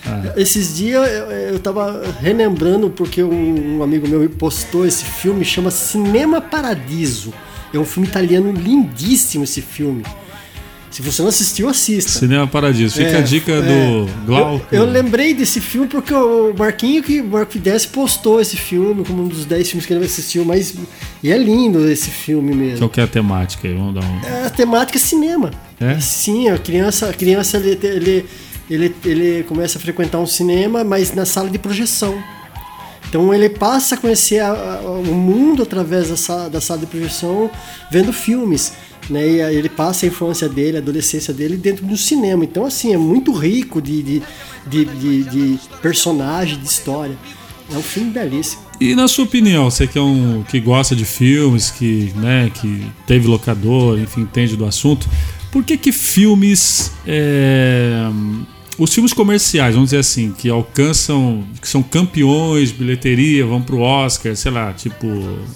[0.06, 0.34] Ah.
[0.36, 5.46] Esses dias eu, eu tava relembrando porque um, um amigo meu me postou esse filme,
[5.46, 7.34] chama Cinema Paradiso.
[7.74, 10.04] É um filme italiano lindíssimo esse filme.
[10.94, 12.20] Se você não assistiu, assista.
[12.20, 12.98] Cinema Paradiso.
[12.98, 13.62] Fica É, a dica é.
[13.62, 14.64] do Glauco.
[14.72, 19.04] Eu, eu lembrei desse filme porque o Marquinho que o Marco Fidesz postou esse filme
[19.04, 20.76] como um dos 10 filmes que ele assistiu, mas
[21.24, 22.78] e é lindo esse filme mesmo.
[22.78, 23.74] Qual que é a temática aí?
[23.74, 24.20] Vamos dar um.
[24.24, 25.50] É, a temática é cinema.
[25.80, 26.00] É?
[26.00, 28.26] Sim, a criança, a criança ele, ele,
[28.74, 32.22] ele, ele começa a frequentar um cinema, mas na sala de projeção.
[33.10, 36.88] Então ele passa a conhecer a- a- o mundo através da sala, da sala de
[36.88, 37.50] projeção,
[37.92, 38.74] vendo filmes.
[39.10, 39.28] Né?
[39.28, 42.44] E ele passa a infância dele, a adolescência dele dentro do cinema.
[42.46, 44.24] Então, assim, é muito rico de, de,
[44.66, 47.16] de, de, de personagem, de história.
[47.72, 48.62] É um filme belíssimo.
[48.80, 52.86] E na sua opinião, você que é um que gosta de filmes, que, né, que
[53.06, 55.08] teve locador, enfim, entende do assunto,
[55.52, 58.06] por que que filmes, é,
[58.78, 63.80] os filmes comerciais, vamos dizer assim, que alcançam, que são campeões de bilheteria, vão pro
[63.80, 65.08] Oscar, sei lá, tipo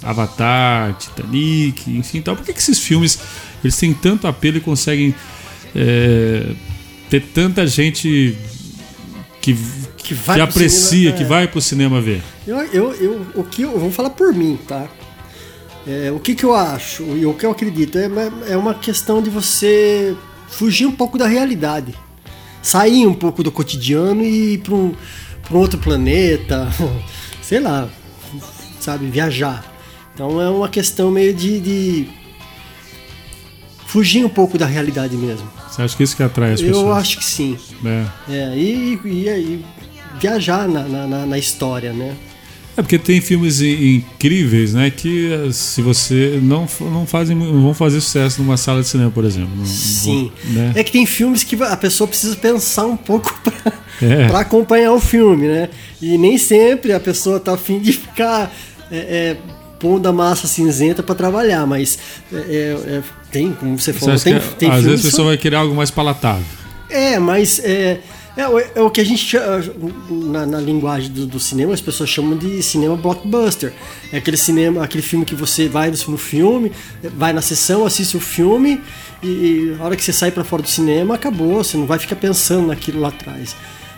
[0.02, 3.18] Avatar, Titanic, enfim, tal, por que que esses filmes
[3.62, 5.14] eles têm tanto apelo e conseguem
[5.74, 6.52] é,
[7.10, 8.36] ter tanta gente
[9.40, 9.56] que,
[9.96, 11.26] Que vai que aprecia, cinema, que é.
[11.26, 12.22] vai pro cinema ver?
[12.46, 14.86] Eu, eu, eu, o que eu, vou falar por mim, tá?
[15.86, 18.74] É, o que, que eu acho e o que eu acredito é, uma- é uma
[18.74, 20.14] questão de você
[20.48, 21.94] fugir um pouco da realidade,
[22.62, 24.94] sair um pouco do cotidiano e ir para um,
[25.42, 26.68] pra um outro planeta,
[27.42, 27.88] sei lá,
[28.80, 29.64] sabe, viajar.
[30.14, 32.08] Então é uma questão meio de, de
[33.86, 35.48] fugir um pouco da realidade mesmo.
[35.70, 36.86] Você acha que isso que atrai as pessoas?
[36.86, 37.56] Eu acho que sim.
[37.84, 38.04] É.
[38.28, 39.64] É, e, e, e
[40.20, 42.16] viajar na, na, na- na história, né?
[42.78, 44.88] É porque tem filmes incríveis, né?
[44.90, 49.10] Que eh, se você não, não fazem, não vão fazer sucesso numa sala de cinema,
[49.10, 49.50] por exemplo.
[49.66, 50.30] Sim.
[50.44, 50.72] vão, né?
[50.76, 54.26] É que tem filmes que a pessoa precisa pensar um pouco pra, É.
[54.36, 55.68] acompanhar o filme, né?
[56.00, 58.54] E nem sempre a pessoa tá afim de ficar
[58.92, 59.36] é, é,
[59.80, 61.98] pondo a massa cinzenta pra trabalhar, mas
[62.32, 65.28] é, é, é, tem, como você Você falou, acha tem, tem às vezes a pessoa
[65.28, 66.44] vai querer algo mais palatável.
[66.88, 67.98] é, mas é,
[68.38, 69.62] é, o- é o que a gente chama,
[70.10, 73.72] na, na linguagem do, do cinema, as pessoas chamam de cinema blockbuster.
[74.12, 76.72] É aquele cinema, aquele filme que você vai no filme,
[77.16, 78.80] vai na sessão, assiste o filme
[79.22, 81.98] e, e a hora que você sai para fora do cinema, acabou, você não vai
[81.98, 83.54] ficar pensando naquilo lá atrás.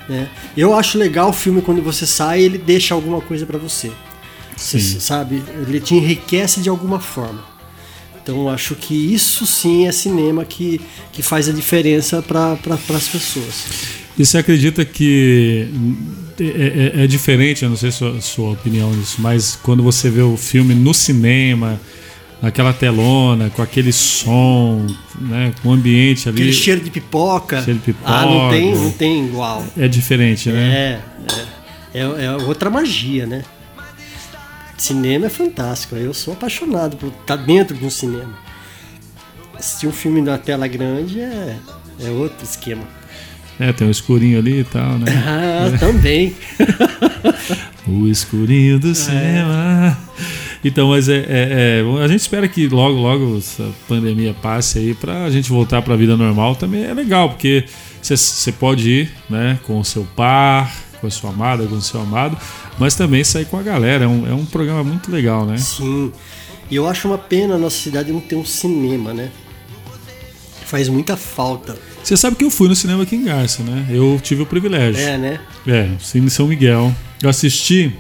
[0.09, 0.29] né?
[0.57, 3.93] Eu acho legal o filme quando você sai, ele deixa alguma coisa para você.
[4.57, 5.01] Você Sim.
[5.01, 7.45] sabe, ele te enriquece de alguma forma.
[8.23, 10.79] Então acho que isso sim é cinema que,
[11.13, 14.00] que faz a diferença para pra, as pessoas.
[14.21, 15.67] E você acredita que
[16.39, 20.21] é, é- é diferente, eu não sei sua, sua opinião nisso, mas quando você vê
[20.21, 21.81] o filme no cinema,
[22.43, 24.87] naquela telona, com aquele som,
[25.19, 27.63] né, com o ambiente ali, Aquele cheiro de pipoca.
[27.63, 28.11] Cheiro de pipoca.
[28.13, 29.65] Ah, não tem, não tem igual.
[29.79, 31.01] é diferente, né?
[31.95, 33.43] É, é, é, é outra magia, né?
[34.77, 35.97] Cinema é fantástico.
[35.97, 38.39] Eu sou apaixonado por estar dentro de um cinema.
[39.55, 41.57] Assistir um filme na tela grande é,
[42.03, 43.00] é outro esquema.
[43.61, 45.07] É, tem um escurinho ali e tal, né?
[45.27, 46.35] Ah, também.
[47.87, 49.99] O escurinho do cinema.
[50.65, 54.95] Então, mas é, é- é, a gente espera que logo, logo essa pandemia passe aí
[54.95, 57.65] pra gente voltar pra vida normal também é legal, porque
[58.01, 62.01] você pode ir, né, com o seu par, com a sua amada, com o seu
[62.01, 62.37] amado,
[62.79, 64.05] mas também sair com a galera.
[64.05, 65.57] É um, é um programa muito legal, né?
[65.57, 66.13] Sim.
[66.71, 69.31] E eu acho uma pena a nossa cidade não ter um cinema, né?
[70.67, 71.77] Faz muita falta.
[72.03, 73.87] Você sabe que eu fui no cinema aqui em Garça, né?
[73.91, 75.01] Eu tive o privilégio.
[75.01, 75.41] É, né?
[75.67, 76.93] É, Cine São Miguel.
[77.23, 77.95] Eu assisti.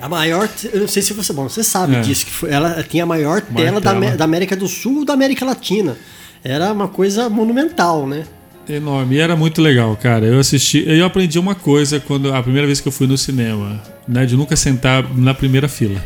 [0.00, 2.00] A maior, eu não sei se você, bom, você sabe É.
[2.00, 3.96] disso que foi, ela tinha a maior Maior tela, da, tela.
[4.06, 5.96] Amé- da América do Sul ou da América Latina.
[6.42, 8.24] Era uma coisa monumental, né?
[8.68, 9.16] Enorme.
[9.16, 10.24] E era muito legal, cara.
[10.26, 10.84] Eu assisti.
[10.86, 14.24] Eu aprendi uma coisa quando a primeira vez que eu fui no cinema, né?
[14.24, 16.00] De nunca sentar na primeira fila.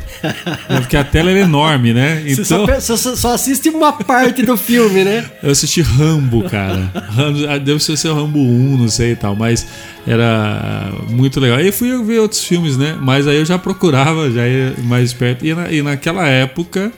[0.69, 2.23] Porque a tela era enorme, né?
[2.27, 2.67] Você só, Então.
[2.75, 5.31] pe- só- só- só assiste uma parte do filme, né?
[5.43, 6.91] Eu assisti Rambo, cara.
[7.11, 9.67] Rambo, ah, deve ser o Rambo 1, não sei e tal, mas
[10.07, 11.59] era muito legal.
[11.59, 12.97] Aí eu fui ver outros filmes, né?
[12.99, 15.45] Mas aí eu já procurava, já ia mais perto.
[15.45, 16.91] E, na- e naquela época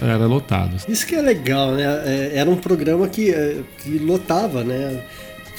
[0.00, 0.76] era lotado.
[0.88, 1.84] Isso que é legal, né?
[2.04, 5.00] É, Era um programa que, é, que lotava, né?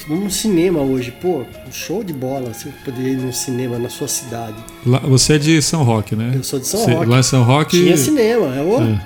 [0.08, 4.08] Um cinema hoje, pô, um show de bola, você poder ir num cinema na sua
[4.08, 4.56] cidade.
[4.86, 6.32] Lá- você é de São Roque, né?
[6.34, 7.06] Eu sou de São Você- Roque.
[7.10, 7.82] Lá em São Roque.
[7.84, 8.82] Tinha cinema, é o...
[8.82, 9.00] É.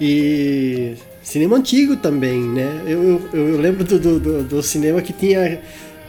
[0.00, 2.82] E cinema antigo também, né?
[2.86, 5.38] Eu, eu, eu lembro do, do, do- cinema que tinha.
[5.40, 5.60] é,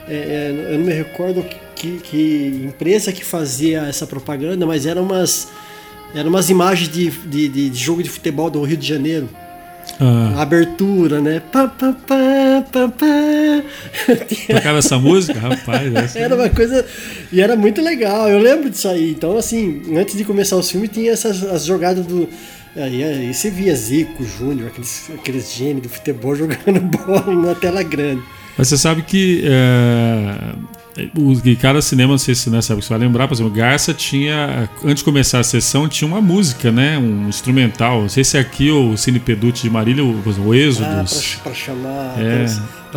[0.10, 1.44] é, eu não me recordo
[1.76, 5.48] que, que empresa que fazia essa propaganda, mas eram umas.
[6.18, 9.30] Eram umas imagens de, de, de jogo de futebol do Rio de Janeiro.
[10.00, 10.34] Ah.
[10.38, 11.40] A abertura, né?
[11.52, 13.64] Pá, pá, pá, pá, pá.
[14.56, 15.40] Tocava essa música?
[15.40, 16.18] Rapaz, essa...
[16.18, 16.84] Era uma coisa.
[17.32, 19.12] E era muito legal, eu lembro disso aí.
[19.12, 22.28] Então, assim, antes de começar o filme, tinha essas as jogadas do.
[22.76, 27.84] Aí, aí você via Zico, Júnior, aqueles, aqueles gênios do futebol jogando bola na tela
[27.84, 28.24] grande.
[28.58, 30.56] Mas você sabe que é,
[31.42, 34.98] que cada cinema, não sei se época você vai lembrar, por exemplo, Garça tinha, antes
[34.98, 36.98] de começar a sessão, tinha uma música, né?
[36.98, 38.02] Um instrumental.
[38.02, 41.36] Não sei se é aqui ou o Cine Peducci de Marília, o, o Ah, Êxodos.
[41.36, 42.16] pra, pra chamar.
[42.20, 42.46] É,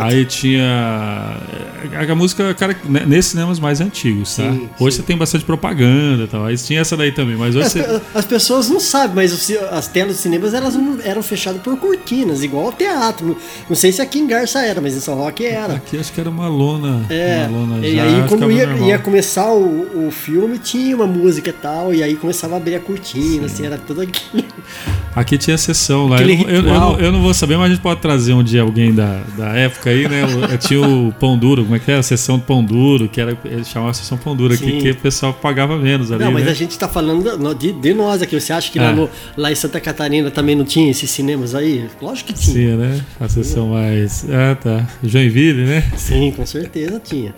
[0.03, 0.65] aí tinha
[1.99, 4.43] a, a música, cara, né, nesses cinemas mais antigos, tá?
[4.51, 5.03] Sim, hoje sim.
[5.03, 6.45] você tem bastante propaganda e tal.
[6.45, 8.01] Aí tinha essa daí também, mas hoje As, você.
[8.15, 12.67] as pessoas não sabem, mas as telas dos cinemas elas eram fechadas por cortinas, igual
[12.67, 13.27] ao teatro.
[13.27, 13.37] Não,
[13.69, 15.75] não sei se aqui em Garça era, mas em São Roque era.
[15.75, 17.05] Aqui acho que era uma lona.
[17.11, 21.07] É, uma lona e já, aí quando ia, ia começar o, o filme, tinha uma
[21.07, 24.45] música e tal, e aí começava a abrir a cortina, assim, era tudo aquilo.
[25.15, 26.21] Aqui tinha sessão lá.
[26.23, 28.95] Eu, eu- eu eu não vou saber, mas a gente pode trazer um dia alguém
[28.95, 30.23] da, da época aí, né?
[30.59, 32.01] Tinha o Pão Duro, como é que era?
[32.01, 34.97] A sessão do Pão Duro, que era, eles chamavam Sessão Pão Duro aqui, que o
[34.97, 36.25] pessoal pagava menos ali.
[36.25, 36.51] Não, mas né?
[36.51, 38.41] a gente tá falando de, de nós aqui.
[38.41, 38.83] Você acha que É.
[38.83, 41.87] lá, no- lá em Santa Catarina também não tinha esses cinemas aí?
[42.01, 42.55] Lógico que tinha.
[42.73, 43.01] Sim, né?
[43.21, 44.25] A sessão mais.
[44.31, 44.87] Ah, tá.
[45.03, 45.85] Joinville, né?
[45.97, 47.35] Sim, com certeza tinha.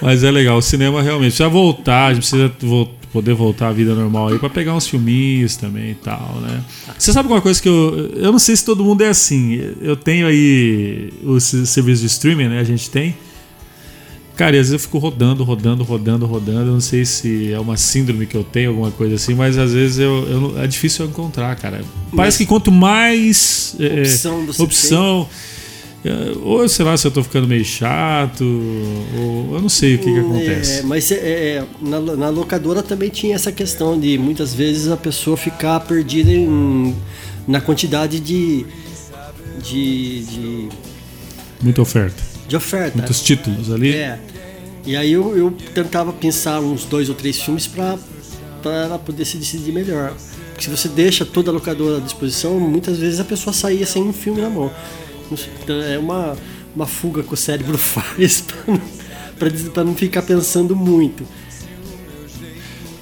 [0.00, 3.72] Mas é legal, o cinema realmente precisa voltar, a gente precisa vo- poder voltar à
[3.72, 6.62] vida normal aí pra pegar uns filminhos também e tal, né?
[6.98, 8.10] Você sabe alguma coisa que eu.
[8.16, 9.60] Eu não sei se todo mundo é assim.
[9.80, 12.60] Eu tenho aí o se- serviço de streaming, né?
[12.60, 13.16] A gente tem.
[14.36, 16.60] Cara, e às vezes eu fico rodando, rodando, rodando, rodando.
[16.68, 19.74] Eu não sei se é uma síndrome que eu tenho, alguma coisa assim, mas às
[19.74, 21.84] vezes eu, eu é difícil eu encontrar, cara.
[22.16, 25.59] Parece que quanto mais é, Opção você opção é,
[26.42, 28.42] ou sei lá se eu tô ficando meio chato,
[29.18, 30.78] ou eu não sei o que, que acontece.
[30.78, 34.96] É, mas é, é, na, na locadora também tinha essa questão de muitas vezes a
[34.96, 36.96] pessoa ficar perdida em-
[37.46, 38.64] na quantidade de,
[39.62, 40.68] de, de,
[41.60, 42.22] Muita oferta.
[42.48, 42.96] de oferta.
[42.96, 43.92] Muitos títulos ali.
[43.94, 44.18] É.
[44.86, 47.98] E aí eu, eu tentava pensar uns dois ou três filmes para
[48.64, 50.14] ela poder se decidir melhor.
[50.52, 54.02] Porque se você deixa toda a locadora à disposição, muitas vezes a pessoa saía sem
[54.02, 54.70] um filme na mão.
[55.62, 56.36] Então é uma,
[56.74, 58.44] uma fuga que o cérebro faz
[59.72, 61.24] para não ficar pensando muito.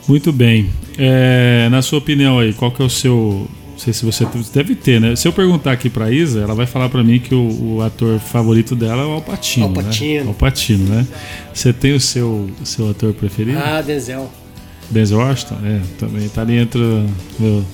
[0.06, 0.70] Muito bem.
[0.96, 3.46] É, na sua opinião aí, qual que é o seu.
[3.72, 5.14] Não sei se você deve ter, né?
[5.14, 8.18] Se eu perguntar aqui pra Isa, ela vai falar pra mim que o, o ator
[8.18, 9.66] favorito dela é o Alpatino.
[9.66, 10.22] Al Pacino.
[10.22, 10.28] Né?
[10.28, 11.06] Alpatino, né?
[11.54, 13.56] Você tem o seu, seu ator preferido?
[13.58, 14.28] Ah, Denzel.
[14.90, 15.58] Denzel Washington?
[15.64, 16.80] É, também tá ali entre
[17.38, 17.64] meu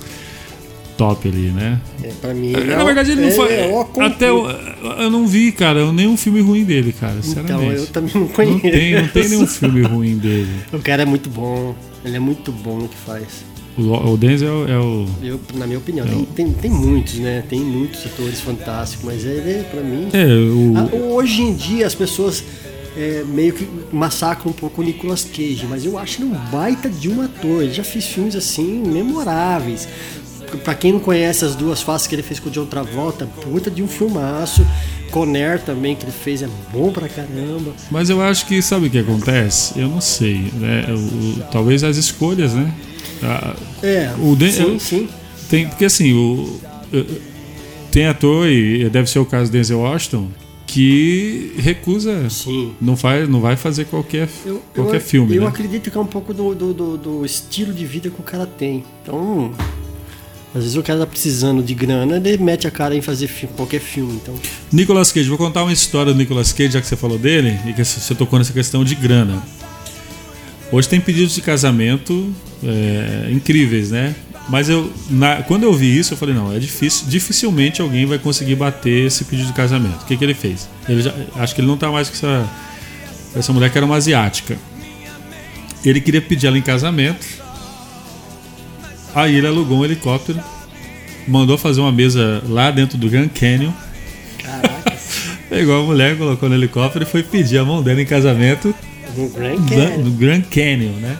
[0.96, 1.80] top ali, né?
[2.02, 2.52] É, pra mim.
[2.52, 3.52] Na verdade, ele não é, foi.
[3.52, 4.08] é o concurso.
[4.08, 7.16] até eu, eu não vi, cara, nenhum filme ruim dele, cara.
[7.24, 8.60] Então, eu também não não, conheço.
[8.60, 10.50] tem, não tem nenhum filme ruim dele.
[10.72, 11.74] O cara é muito bom.
[12.04, 13.44] Ele é muito bom no que faz.
[13.76, 15.06] O, o Denzel é o.
[15.22, 17.42] Eu, na minha opinião, tem, tem, tem muitos, né?
[17.48, 20.08] Tem muitos atores fantásticos, mas ele, pra mim.
[20.12, 20.74] É, o.
[20.76, 22.44] Ah, hoje em dia as pessoas
[22.96, 26.88] é, meio que massacram um pouco o Nicolas Cage, mas eu acho ele um baita
[26.88, 27.62] de um ator.
[27.62, 29.88] Ele já fez filmes assim memoráveis.
[30.62, 33.70] Pra quem não conhece as duas faces que ele fez com o John Travolta, puta
[33.70, 34.66] de um filmaço.
[35.10, 37.72] Conner também que ele fez é bom pra caramba.
[37.90, 39.78] Mas eu acho que sabe o que acontece?
[39.78, 40.86] Eu não sei, né?
[40.92, 42.72] O- talvez as escolhas, né?
[43.22, 45.08] Ah, É, O Den- sim, eu- sim.
[45.48, 46.58] Tem, porque assim, o,
[47.92, 50.28] tem ator, e deve ser o caso do Denzel Washington,
[50.66, 52.72] que recusa, Sim.
[52.80, 55.46] não, faz, não vai fazer qualquer, Eu, qualquer eu, filme, eu né?
[55.48, 58.46] acredito que é um pouco do, do, do- do estilo de vida que o cara
[58.46, 58.82] tem.
[59.02, 59.52] Então,
[60.54, 63.46] às vezes o cara tá precisando de grana, ele mete a cara em fazer fi-
[63.48, 64.14] qualquer filme.
[64.22, 64.34] Então,
[64.72, 67.72] Nicolas Cage, vou contar uma história do Nicolas Cage, já que você falou dele, e
[67.72, 69.42] que você tocou nessa questão de grana.
[70.70, 72.32] Hoje tem pedidos de casamento
[72.62, 74.14] é, incríveis, né?
[74.48, 78.18] Mas eu, na- quando eu vi isso, eu falei, não, é difícil, dificilmente alguém vai
[78.18, 80.02] conseguir bater esse pedido de casamento.
[80.02, 80.68] O que, que ele fez?
[80.88, 82.48] Ele já- acho que ele não tá mais com essa,
[83.34, 84.56] essa mulher que era uma asiática.
[85.84, 87.26] Ele queria pedir ela em casamento.
[89.14, 90.40] Aí ele alugou um helicóptero,
[91.28, 93.70] mandou fazer uma mesa lá dentro do Grand Canyon.
[94.42, 94.92] caraca,
[95.48, 98.74] Pegou a mulher, colocou no helicóptero e foi pedir a mão dela em casamento
[99.16, 99.98] no Grand Canyon.
[99.98, 101.16] no Grand Canyon, né?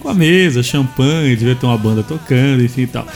[0.00, 3.06] Com a mesa, champanhe, devia ter uma banda tocando, enfim e tal.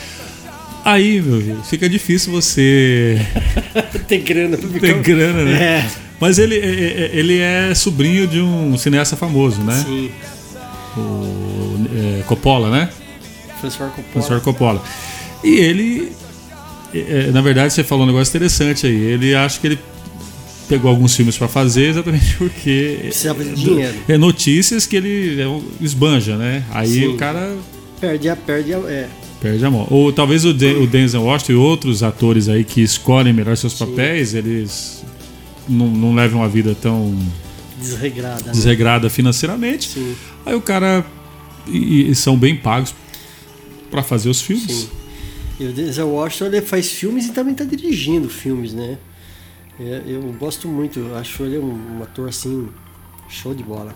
[0.84, 3.18] Aí, meu filho, fica difícil você
[4.08, 5.62] Tem grana pra ter ficar- grana, né?
[5.62, 5.86] É,
[6.20, 9.74] Mas ele, é- é- ele é sobrinho de um cineasta famoso, né?
[9.86, 10.10] sim.
[10.96, 12.88] O é, Coppola, né?
[13.60, 14.08] Professor Coppola.
[14.12, 14.82] Professor Coppola.
[15.44, 16.12] E ele,
[16.94, 16.98] é,
[17.28, 18.94] é, na verdade, você falou um negócio interessante aí.
[18.94, 19.78] Ele acha que ele
[20.68, 23.94] pegou alguns filmes pra fazer exatamente porque Precisava de dinheiro.
[24.08, 26.62] é notícias que ele é esbanja, né?
[26.70, 27.06] Aí Sim.
[27.08, 27.56] o cara
[28.00, 29.08] Perde a, perde a, é.
[29.40, 29.86] perde a mão.
[29.90, 33.74] Ou talvez o, Den- o Denzel Washington e outros atores aí que escolhem melhor seus
[33.74, 35.04] papéis, eles
[35.68, 37.16] não, não levam uma vida tão
[37.80, 38.44] desregrada.
[38.46, 38.52] né?
[38.52, 39.88] desregrada financeiramente.
[39.88, 40.14] Sim,
[40.46, 41.04] Aí o cara
[41.66, 42.94] e, e são bem pagos
[43.90, 44.70] pra fazer os filmes.
[44.70, 44.88] sim.
[45.60, 48.96] E o Denzel Washington ele faz filmes e também tá dirigindo filmes, né?
[49.80, 52.68] É, eu gosto muito, acho ele um, um ator assim,
[53.28, 53.92] show de bola.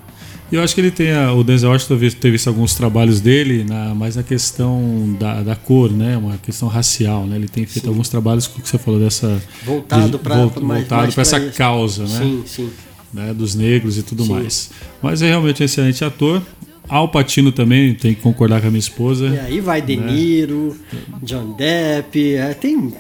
[0.51, 3.63] E eu acho que ele tem a, o Denzel Washington teve, visto alguns trabalhos dele
[3.65, 6.17] na, mais na questão da, da cor, né?
[6.17, 7.37] Uma questão racial, né?
[7.37, 7.91] Ele tem feito Sim.
[7.91, 11.57] alguns trabalhos que você falou dessa Voltado pra- vol- voltado para essa isso.
[11.57, 12.19] causa, né?
[12.19, 12.71] Sim, sim.
[13.15, 13.33] né?
[13.33, 14.33] Dos negros e tudo Sim.
[14.33, 14.71] mais.
[15.01, 16.43] Mas é realmente um excelente ator.
[16.89, 19.27] Al Pacino também tem que concordar com a minha esposa.
[19.29, 20.13] E aí vai De Né?
[20.13, 20.77] Niro,
[21.23, 22.93] John Depp, é, tem.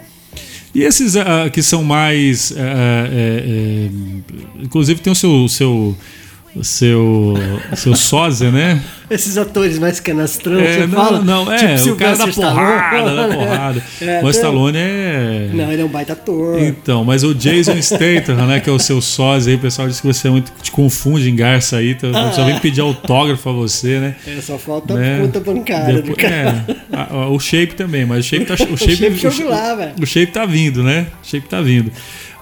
[0.74, 2.52] E esses ah, que são mais.
[2.56, 2.60] é,
[3.12, 3.90] é,
[4.62, 5.44] inclusive tem o seu.
[5.44, 5.96] o seu
[6.54, 7.34] o seu,
[7.72, 8.82] o seu sósia, né?
[9.10, 11.20] Esses atores mais canastrão, É, você não, fala.
[11.22, 13.82] não, é, tipo o cara da porrada, da porrada.
[14.02, 15.50] É, o tem- Stallone é.
[15.52, 16.58] Não, ele é um baita ator.
[16.60, 20.00] Então, mas o Jason Statham, né, que é o seu sósia aí, o pessoal diz
[20.00, 23.52] que você é muito te confunde em garça aí, então só vem pedir autógrafo a
[23.52, 24.14] você, né?
[24.26, 25.20] É, só falta né?
[25.20, 26.64] puta bancada do Depois- cara.
[26.68, 29.74] é, a- a- o shape também, mas o shape tá, o shape, shape o, lá,
[29.74, 29.92] velho.
[30.00, 31.06] o shape tá vindo, né?
[31.22, 31.90] O shape tá vindo.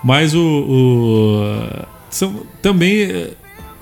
[0.03, 3.29] Mas o, o- são também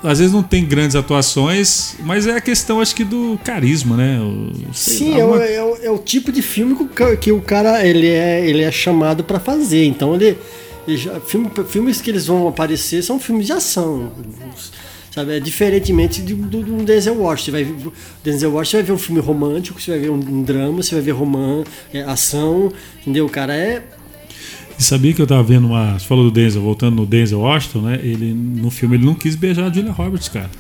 [0.03, 4.21] às vezes não tem grandes atuações, mas é a questão acho que do carisma, né?
[4.21, 6.77] O- Sim, lá, é uma- é, o, é o tipo de filme
[7.21, 9.85] que o cara ele é, ele é chamado pra fazer.
[9.85, 10.39] Então ele,
[10.87, 14.13] ele já- filme- filmes que eles vão aparecer são filmes de ação.
[15.11, 17.45] Sabe, é diferentemente do, do, do Denzel Washington.
[17.45, 17.93] Você vai ver, o
[18.23, 21.03] Denzel Washington vai ver um filme romântico, você vai ver um, um drama, você vai
[21.03, 22.71] ver romance, é, ação,
[23.01, 23.27] entendeu?
[23.27, 23.83] O cara é
[24.79, 25.99] E sabia que eu tava vendo uma.
[25.99, 27.99] Você falou do Denzel, voltando no Denzel Washington, né?
[28.03, 30.51] Ele, no filme ele não quis beijar a Julia Roberts, cara.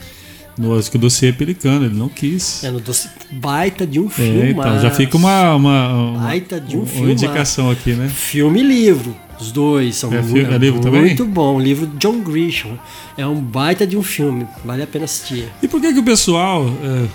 [0.58, 2.64] No acho que o dossiê é pelicano, ele não quis.
[2.64, 4.40] É no doce, baita de um filme.
[4.40, 7.12] É, então, já fica uma, uma, uma, Baita de um uma filmaço.
[7.12, 8.08] indicação aqui, né?
[8.08, 9.14] Filme e livro.
[9.40, 11.00] Os dois são É mu- fi- é livro também?
[11.02, 11.54] muito bom.
[11.58, 12.76] O livro de John Grisham.
[13.16, 14.48] É um baita de um filme.
[14.64, 15.44] Vale a pena assistir.
[15.62, 17.06] E por que que o pessoal, é,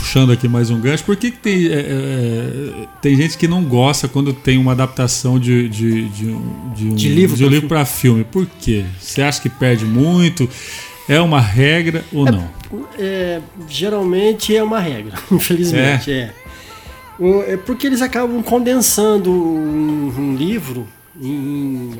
[0.00, 3.62] puxando aqui mais um gancho, por que, que tem, é, é, tem gente que não
[3.62, 7.68] gosta quando tem uma adaptação de, de, de, um- de um, livro de um livro
[7.68, 8.24] para filme?
[8.24, 8.84] Por quê?
[8.98, 10.48] Você acha que perde muito?
[11.08, 12.48] É uma regra ou não?
[12.98, 16.10] É, geralmente é uma regra, infelizmente.
[16.10, 16.32] É.
[17.18, 20.86] O- é porque eles acabam condensando um, um livro
[21.22, 21.90] em,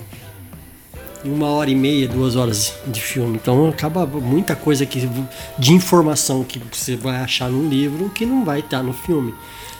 [1.24, 3.38] uma hora e meia, duas horas de filme.
[3.40, 5.08] Então acaba muita coisa que,
[5.58, 9.34] de informação que você vai achar num livro que não vai estar no filme.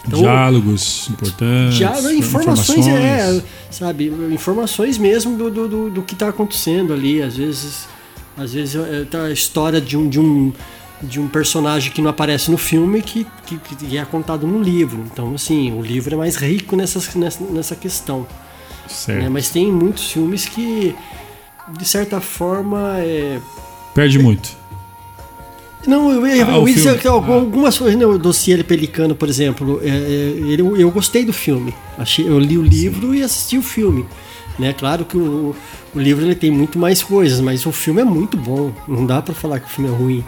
[0.07, 1.77] Então, Diálogos importantes.
[1.77, 7.23] já, informações, é, sabe, informações mesmo do, do, do, do que está acontecendo ali.
[7.23, 7.87] Às vezes,
[8.37, 10.53] às vezes é, tá a história de um, de um
[11.03, 15.03] de um personagem que não aparece no filme que, que, que é contado no livro.
[15.11, 18.27] Então, assim, o livro é mais rico nessas, nessa, nessa questão.
[18.87, 19.23] Certo.
[19.23, 19.29] né?
[19.29, 20.95] Mas tem muitos filmes que,
[21.79, 23.39] de certa forma, é,
[23.95, 24.51] Perde muito.
[25.87, 29.29] não, eu, eu, Ah, eu ia dizer que algumas coisas, né, o dossiê Pelicano, por
[29.29, 31.75] exemplo, é, é, ele, eu gostei do filme.
[31.99, 34.05] Achei, eu li o livro e assisti o filme.
[34.59, 34.75] Né?
[34.75, 35.55] Claro que o,
[35.95, 38.71] o livro ele tem muito mais coisas, mas o filme é muito bom.
[38.87, 40.25] Não dá pra falar que o filme é ruim.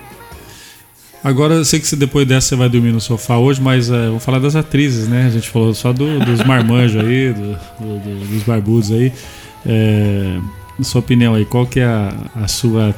[1.22, 4.24] Agora eu sei que depois dessa você vai dormir no sofá hoje, mas é, vamos
[4.24, 5.26] falar das atrizes, né?
[5.26, 9.12] A gente falou só do- dos marmanjos aí, do- do- dos barbudos aí.
[9.64, 10.38] É,
[10.79, 12.95] na sua opinião aí, qual que é a, a sua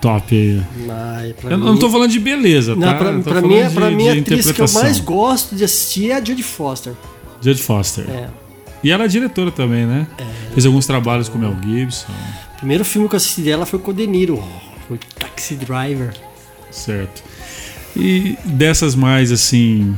[0.00, 1.32] top aí?
[1.34, 2.80] Pra Eu mim- não tô falando de beleza, tá?
[2.80, 5.00] Não, pra, Eu tô pra falando mim, de- pra mim a atriz que eu mais
[5.00, 6.94] gosto de assistir é a Jodie Foster.
[7.42, 8.08] Jodie Foster.
[8.08, 8.28] É.
[8.82, 10.06] E ela é diretora também, né?
[10.54, 12.06] Fez alguns trabalhos com o Mel Gibson,
[12.54, 14.42] O primeiro filme que eu assisti dela foi com o De Niro,
[14.88, 16.14] foi Taxi Driver.
[16.70, 17.22] certo.
[17.96, 19.94] E dessas mais assim,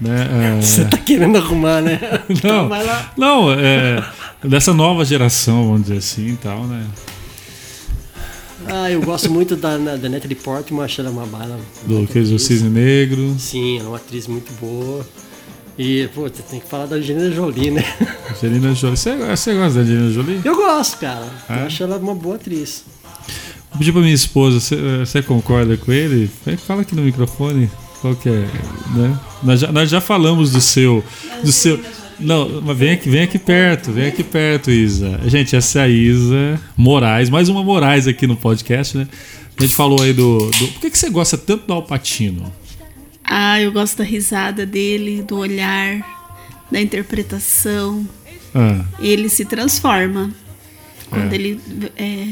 [0.00, 0.56] né?
[0.58, 1.98] é, Você tá querendo arrumar, né?
[2.28, 3.12] Não, Então vai lá.
[3.16, 4.02] não, é
[4.44, 6.84] dessa nova geração, vamos dizer assim e tal, né?
[8.66, 11.58] Ah, eu gosto muito da, da Natalie Portman, acho ela uma bala.
[11.86, 15.06] Do que o Cisne Negro, Sim, ela é uma atriz muito boa.
[15.76, 17.84] E, pô, você tem que falar da Angelina Jolie, né?
[18.30, 18.96] Angelina Jolie.
[18.96, 20.40] Você, você gosta da Angelina Jolie?
[20.44, 21.28] Eu gosto, cara.
[21.50, 21.62] Eu É?
[21.64, 22.84] acho ela uma boa atriz.
[23.70, 26.30] Vou pedir pra minha esposa, você, você concorda com ele?
[26.66, 27.68] Fala aqui no microfone.
[28.04, 28.32] Qual que é,
[28.94, 29.18] né?
[29.42, 31.02] Nós já, nós já falamos do seu,
[31.42, 31.80] do seu.
[32.20, 35.18] Não, mas vem aqui, vem aqui perto, vem aqui perto, Isa.
[35.24, 39.08] Gente, essa é a Isa Moraes, mais uma Moraes aqui no podcast, né?
[39.56, 40.50] A gente falou aí do.
[40.50, 42.52] do por que, que você gosta tanto do Alpatino?
[43.24, 48.06] Ah, eu gosto da risada dele, do olhar, da interpretação.
[48.54, 50.30] Ah, Ele se transforma.
[51.08, 51.36] Quando É.
[51.36, 51.58] ele
[51.96, 52.26] é,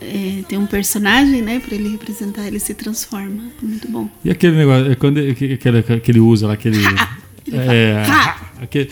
[0.00, 3.42] é, tem um personagem, né, pra ele representar, ele se transforma.
[3.62, 4.08] É muito bom.
[4.24, 6.78] e aquele negócio, é quando ele- que, que, que ele usa lá, aquele.
[7.52, 8.36] É, Ha!
[8.62, 8.88] aquele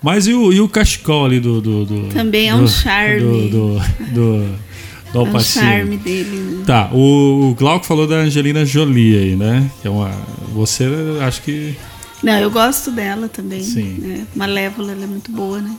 [0.00, 1.60] mas e o, e o cachecol ali do.
[1.60, 3.20] do, do Também é um do- charme.
[3.20, 4.70] Do, do, do, do
[5.12, 5.64] É o Alpatino.
[5.66, 6.36] charme dele.
[6.38, 6.62] né?
[6.64, 9.68] Tá, o, o Glauco falou da Angelina Jolie aí, né?
[9.82, 10.08] Que é uma.
[10.54, 10.84] Você
[11.20, 11.74] acho que.
[12.22, 13.60] Não, eu gosto dela também.
[13.60, 13.96] Sim.
[13.98, 14.24] Né?
[14.36, 15.74] Malévola, ela é muito boa, né?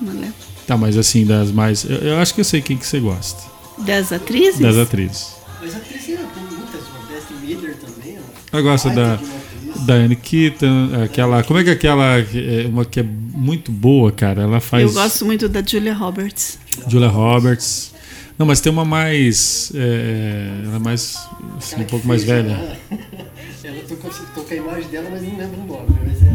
[0.00, 0.32] Malévola.
[0.66, 1.84] Tá, mas assim, das mais.
[1.84, 3.42] Eu, eu acho que eu sei quem que você gosta.
[3.78, 4.60] Das atrizes?
[4.60, 5.34] Das atrizes.
[5.60, 8.18] Mas a atriz tem muitas, Beth Miller também.
[8.52, 9.18] Eu gosto da.
[9.86, 11.42] Da Anne Keaton, aquela.
[11.42, 12.18] Como é que é aquela.
[12.18, 14.42] é, Uma que é muito boa, cara.
[14.42, 14.84] Ela faz.
[14.84, 16.58] Eu gosto muito da Julia Roberts.
[16.86, 17.92] Julia Roberts.
[18.38, 19.72] Não, mas tem uma mais.
[19.74, 21.18] é, ela é mais.
[21.56, 22.78] assim, um pouco mais velha.
[23.64, 25.98] Ela tô com, tô com a imagem dela, mas não lembro o nome.
[26.04, 26.33] Mas é.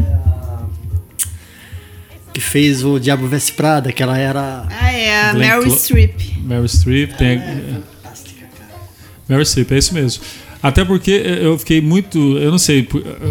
[2.40, 4.66] Que fez o Diabo Veste Prada, que ela era.
[4.70, 6.20] Ah, é a Meryl Clo- Streep.
[6.42, 7.38] Meryl Streep tem.
[7.38, 8.80] Fantástica, cara.
[9.28, 10.22] Meryl Streep, é isso mesmo.
[10.62, 12.38] Até porque eu fiquei muito.
[12.38, 12.88] Eu não sei,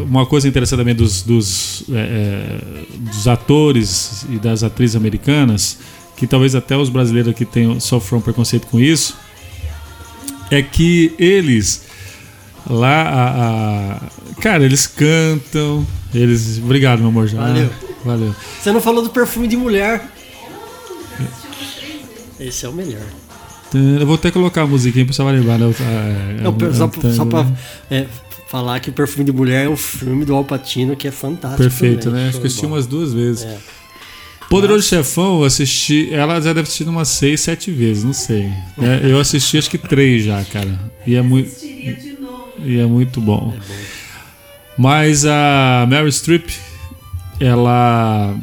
[0.08, 2.60] uma coisa interessante também dos, dos, é, é,
[3.00, 5.80] dos atores e das atrizes americanas,
[6.16, 9.18] que talvez até os brasileiros aqui tenham, sofram preconceito com isso,
[10.52, 11.84] é que eles.
[12.70, 15.84] Lá, a, a- cara, eles cantam.
[16.14, 16.60] Eles.
[16.60, 17.28] Obrigado, meu amor.
[17.28, 17.40] Já.
[17.40, 17.72] Valeu.
[18.06, 18.36] Valeu.
[18.62, 20.02] Você não falou do perfume de mulher.
[22.40, 23.02] Esse é o melhor.
[23.74, 25.72] Eu vou até colocar a musiquinha pra você vai lembrar, né?
[25.80, 27.46] É, Não, é, só, é, só pra
[27.92, 28.08] é,
[28.48, 31.62] falar que o Perfume de Mulher é um filme do Al Pacino que é fantástico.
[31.62, 32.24] Perfeito, também.
[32.24, 32.30] né?
[32.30, 33.44] Acho que eu assisti umas duas vezes.
[33.44, 33.58] É.
[34.50, 36.10] Poderoso Chefão, eu assisti.
[36.12, 38.50] Ela já deve ter assistido umas seis, sete vezes, não sei.
[38.76, 39.02] né?
[39.04, 40.80] Eu assisti acho que três já, cara.
[41.06, 41.52] E é muito.
[41.64, 43.54] E é muito bom.
[44.76, 46.50] Mas a Meryl Streep,
[47.40, 48.36] ela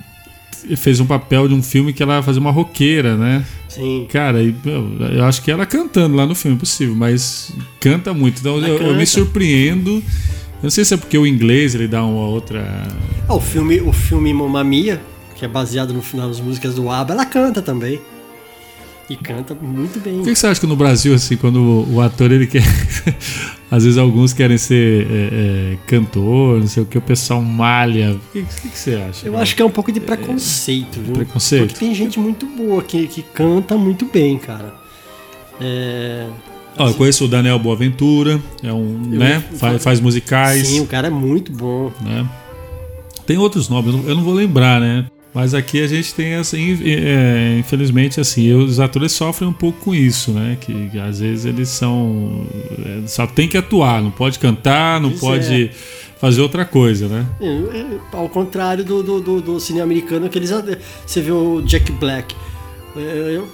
[0.76, 3.44] fez um papel de um filme que ela fazia uma roqueira, né?
[3.68, 4.06] Sim.
[4.10, 8.40] Cara, eu acho que ela cantando lá no filme, é possível, mas canta muito.
[8.40, 9.06] Então eu, eu me canta.
[9.06, 9.90] surpreendo.
[9.90, 12.88] Eu não sei se é porque o inglês ele dá uma outra.
[13.28, 15.00] Ah, o filme, o filme Mamma Mia,
[15.34, 18.00] que é baseado no final das músicas do ABBA, ela canta também.
[19.08, 20.20] E canta muito bem.
[20.20, 22.62] O que que você acha que no Brasil, assim, quando o, ator ele quer.
[23.70, 28.12] Às vezes alguns querem ser é, é, cantor, não sei o que, o pessoal malha.
[28.14, 29.26] O que, que, que você acha?
[29.26, 31.14] Eu acho que é um pouco de preconceito, viu?
[31.14, 31.66] Preconceito?
[31.68, 34.72] Porque tem gente muito boa que, que canta muito bem, cara.
[35.60, 36.26] É...
[36.78, 39.42] Ó, eu conheço o Daniel Boaventura, é um, né?
[39.54, 40.66] Faz, faz musicais.
[40.66, 41.90] Sim, o cara é muito bom.
[42.00, 42.28] né?
[43.26, 45.06] Tem outros nomes, eu não- eu não vou lembrar, né?
[45.36, 49.94] Mas aqui a gente tem assim, é, infelizmente assim, os atores sofrem um pouco com
[49.94, 50.56] isso, né?
[50.58, 52.46] Que, que às vezes eles são
[52.82, 55.70] é, só tem que atuar, não pode cantar, não Pois pode é.
[56.18, 57.26] fazer outra coisa, né?
[57.38, 60.50] É, é, Ao contrário do, do, do, do cinema americano, que eles.
[61.06, 62.34] Você vê o Jack Black.
[62.96, 63.46] é, eu-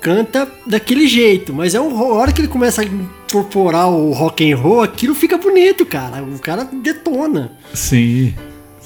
[0.00, 4.56] canta daquele jeito, mas é uma hora que ele começa a incorporar o rock and
[4.56, 6.20] roll, aquilo fica bonito, cara.
[6.22, 7.52] O cara detona.
[7.72, 8.34] Sim.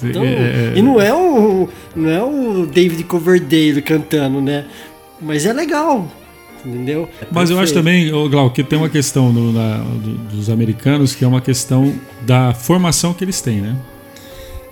[0.02, 4.64] Então, É, é, E não é o não é o David Coverdale cantando, né?
[5.20, 6.10] Mas é legal,
[6.64, 7.08] entendeu?
[7.30, 11.28] Mas eu acho também, Glau, que tem uma questão na- do- dos americanos que é
[11.28, 13.76] uma questão da formação que eles têm, né?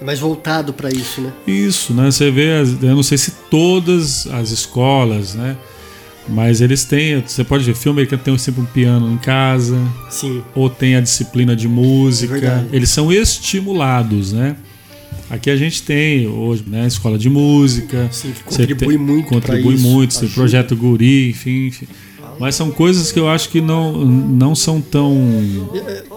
[0.00, 1.30] é mais voltado pra isso, né?
[1.46, 2.10] Isso, né?
[2.10, 5.56] Você vê, eu não sei se todas as escolas, né?
[6.26, 9.76] Mas eles têm, você pode ver, filme americano tem sempre um piano em casa,
[10.08, 10.42] Sim.
[10.54, 12.32] ou tem a disciplina de É música.
[12.32, 12.66] verdade.
[12.72, 14.56] Eles são estimulados, né?
[15.28, 18.08] Aqui a gente tem hoje, né, escola de música.
[18.10, 20.34] Sim, que contribui muito pra Contribui isso, muito, tem ajuda.
[20.34, 21.86] projeto Guri, enfim, enfim.
[22.38, 25.14] Mas são coisas que eu acho que não, não são tão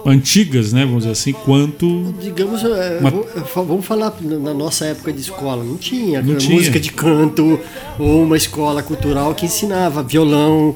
[0.06, 5.12] antigas, né, vamos dizer assim, quanto Digamos, é, Uma- vamos falar na na nossa época
[5.12, 6.80] de escola, não tinha, Não música tinha.
[6.80, 7.58] de canto
[7.98, 10.74] ou uma escola cultural que ensinava violão,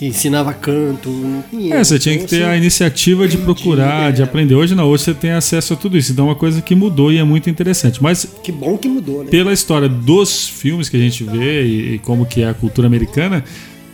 [0.00, 1.10] que ensinava canto,
[1.50, 1.74] tinha.
[1.74, 4.24] É, você tinha que ter a iniciativa de procurar, de é.
[4.24, 4.54] aprender.
[4.54, 6.12] Hoje não, hoje você tem acesso a tudo isso.
[6.12, 8.02] Então é uma coisa que mudou e é muito interessante.
[8.02, 9.30] Mas Que bom que mudou, né?
[9.30, 12.86] pela história dos filmes que a gente vê e, e como que é a cultura
[12.86, 13.44] americana,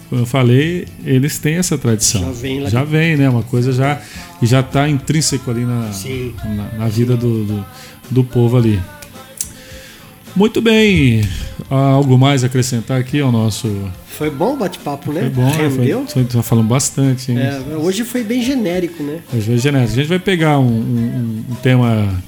[0.09, 2.21] como eu falei, eles têm essa tradição.
[2.21, 3.29] Já vem lá Já de- vem, né?
[3.29, 4.01] Uma coisa já
[4.39, 5.91] que já está intrínseco ali na,
[6.45, 7.67] na, na vida do, do,
[8.13, 8.79] do povo ali.
[10.37, 11.23] Muito bem.
[11.71, 13.69] Há algo mais a acrescentar aqui ao nosso.
[14.07, 15.23] Foi bom o bate-papo, né?
[15.23, 15.69] Foi bom, né?
[15.69, 16.07] Rendeu?
[16.07, 17.33] Foi, foi, falando bastante.
[17.33, 17.39] hein?
[17.39, 19.21] É, hoje foi bem genérico, né?
[19.35, 19.93] Às vezes genérico.
[19.93, 22.23] A gente vai pegar um, um- um tema.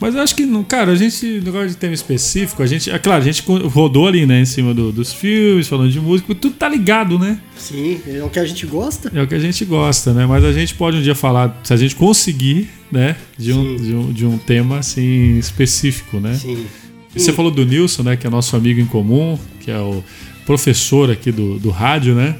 [0.00, 2.90] Mas eu acho que, não, cara, a gente, negócio de tema específico, a gente.
[2.90, 6.34] É claro, a gente rodou ali, né, em cima do- dos filmes, falando de música,
[6.34, 7.38] tudo tá ligado, né?
[7.56, 9.12] Sim, é o que a gente gosta.
[9.14, 10.26] É o que a gente gosta, né?
[10.26, 13.94] Mas a gente pode um dia falar, se a gente conseguir, né, de um, de
[13.94, 16.34] um, de um tema assim específico, né?
[16.34, 16.66] Sim.
[17.14, 20.02] E você falou do Nilson, né, que é nosso amigo em comum, que é o
[20.46, 22.36] professor aqui do, do rádio, né?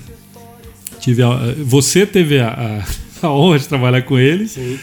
[1.01, 2.83] Tive a- você teve a,
[3.23, 4.49] a, a honra de trabalhar com ele.
[4.49, 4.79] Sim.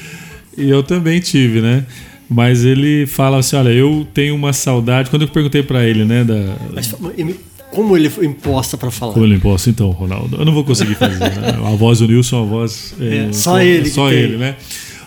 [0.57, 1.85] E eu também tive, né?
[2.29, 5.09] Mas ele fala assim: olha, eu tenho uma saudade.
[5.09, 6.35] Quando eu perguntei pra ele, né, da.
[6.73, 6.93] Mas
[7.71, 9.13] como ele imposta pra falar?
[9.13, 10.37] Como ele imposto, então, Ronaldo?
[10.37, 11.57] Eu não vou conseguir fazer, né?
[11.65, 12.93] A voz do Nilson é uma voz.
[12.99, 14.55] É, só ele que Só ele, né?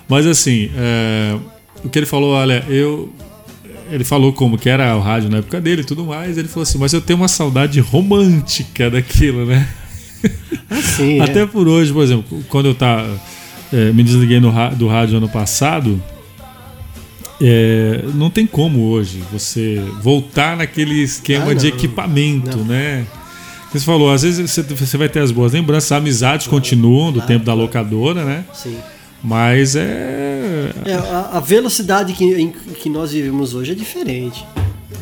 [0.08, 1.36] Mas assim, é,
[1.84, 3.12] o que ele falou, olha, eu.
[3.92, 6.38] Ele falou como que era o rádio na época dele e tudo mais.
[6.38, 9.68] Ele falou assim, mas eu tenho uma saudade romântica daquilo, né?
[10.96, 11.24] Sim, é.
[11.24, 13.06] Até por hoje, por exemplo, quando eu tá,
[13.70, 16.02] é, me desliguei no do rádio ano passado,
[17.38, 22.64] é, não tem como hoje você voltar naquele esquema Ah, de equipamento, Não.
[22.64, 23.06] né?
[23.70, 27.28] Você falou, às vezes você, você vai ter as boas lembranças, amizades continuam do claro,
[27.28, 28.44] tempo da locadora, né?
[28.54, 28.76] Sim.
[29.22, 30.70] Mas é.
[30.84, 34.44] É, a, a velocidade que, em que nós vivemos hoje é diferente.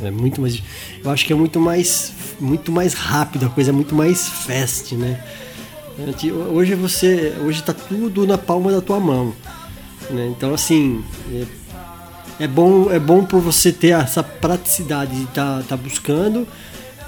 [0.03, 0.63] É muito mais.
[1.03, 4.95] Eu acho que é muito mais, muito mais rápido, a coisa é muito mais fast,
[4.95, 5.23] né?
[6.53, 9.35] Hoje você, hoje tá tudo na palma da tua mão,
[10.11, 10.33] né?
[10.35, 15.77] Então assim, é, é bom, é bom por você ter essa praticidade de estar tá,
[15.77, 16.49] buscando,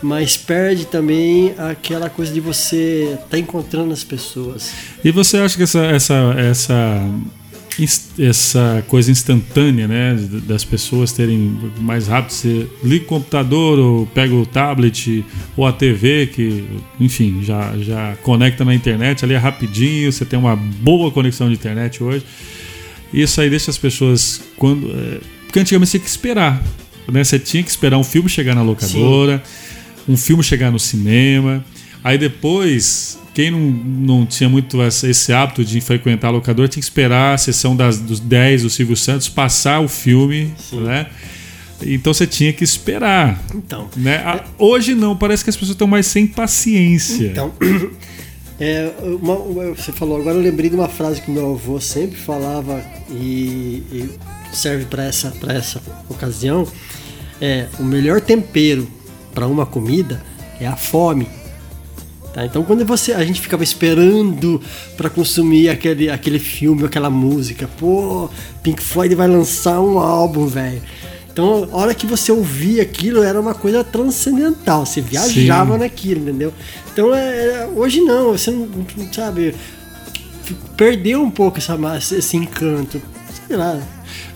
[0.03, 4.73] mas perde também aquela coisa de você estar encontrando as pessoas.
[5.05, 7.11] E você acha que essa, essa, essa,
[8.19, 10.15] essa coisa instantânea, né,
[10.47, 15.25] das pessoas terem mais rápido, você liga o computador ou pega o tablet
[15.57, 16.65] ou a TV, que,
[17.01, 21.55] enfim, já, já conecta na internet, ali é rapidinho, você tem uma boa conexão de
[21.55, 22.25] internet hoje.
[23.13, 24.91] Isso aí deixa as pessoas quando.
[24.91, 26.63] é, porque antigamente você tinha que esperar.
[27.11, 27.23] Né?
[27.23, 29.43] Você tinha que esperar um filme chegar na locadora,
[30.09, 31.65] um filme chegar no cinema.
[32.05, 36.85] Aí depois, quem não, não tinha muito esse hábito de frequentar a locadora tinha que
[36.85, 41.07] esperar a sessão das, dos 10 do Silvio Santos passar o filme, né?
[41.85, 43.43] Então você tinha que esperar.
[43.55, 44.17] Então, Né?
[44.19, 47.27] A- Hoje não, parece que as pessoas estão mais sem paciência.
[47.27, 47.53] Então,
[48.61, 48.91] é,
[49.21, 52.83] uma- uma- você falou agora, eu lembrei de uma frase que meu avô sempre falava
[53.11, 54.11] e, e
[54.53, 56.67] serve para essa, pra essa ocasião.
[57.41, 58.89] É, o melhor tempero
[59.35, 60.23] para uma comida
[60.61, 61.29] é a fome.
[62.33, 62.47] Tá?
[62.47, 64.61] Então quando você, a gente ficava esperando
[64.97, 68.29] para consumir aquele, aquele filme, aquela música, pô,
[68.63, 70.83] Pink Floyd vai lançar um álbum, velho.
[71.33, 74.85] Então, a hora que você ouvia aquilo, era uma coisa transcendental.
[74.85, 75.79] Você viajava Sim.
[75.81, 76.53] naquilo, entendeu?
[76.93, 78.69] Então, é, hoje não, você não,
[79.11, 79.55] sabe.
[80.77, 83.01] Perdeu um pouco essa, massa- esse encanto.
[83.49, 83.81] Sei lá.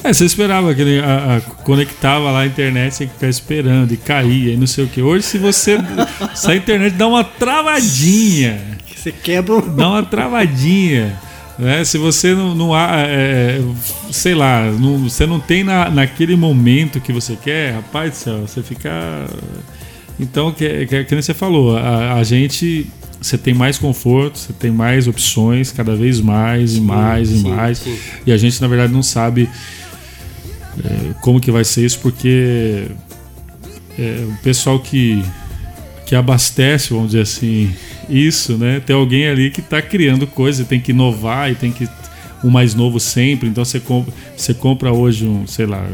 [0.05, 3.97] É, você esperava que ele a- a- conectava lá a internet, você ficar esperando e
[3.97, 5.03] caía e não sei o que.
[5.03, 5.79] Hoje, se você.
[6.35, 8.61] se a internet dá uma travadinha,
[8.95, 11.17] Você quebra dá uma travadinha.
[11.59, 11.85] Né?
[11.85, 13.61] Se você não, não há, é,
[14.11, 18.39] sei lá, não- você não tem na, naquele momento que você quer, rapaz do céu,
[18.47, 18.91] você fica.
[20.19, 22.87] Então, que, que, que nem você falou, a, a gente.
[23.27, 27.49] Você tem mais conforto, você tem mais opções, cada vez mais e mais e sim,
[27.49, 27.79] mais.
[27.79, 27.99] sim.
[28.25, 29.51] E a gente, na verdade, não sabe
[30.79, 32.87] é, como que vai ser isso, porque
[33.99, 35.25] é, o pessoal que,
[36.07, 37.75] que abastece, vamos dizer assim,
[38.09, 38.79] isso, né?
[38.79, 41.89] Tem alguém ali que está criando coisa, tem que inovar e tem que
[42.45, 43.49] o mais novo sempre.
[43.49, 45.85] Então você compra, você compra hoje um, sei lá,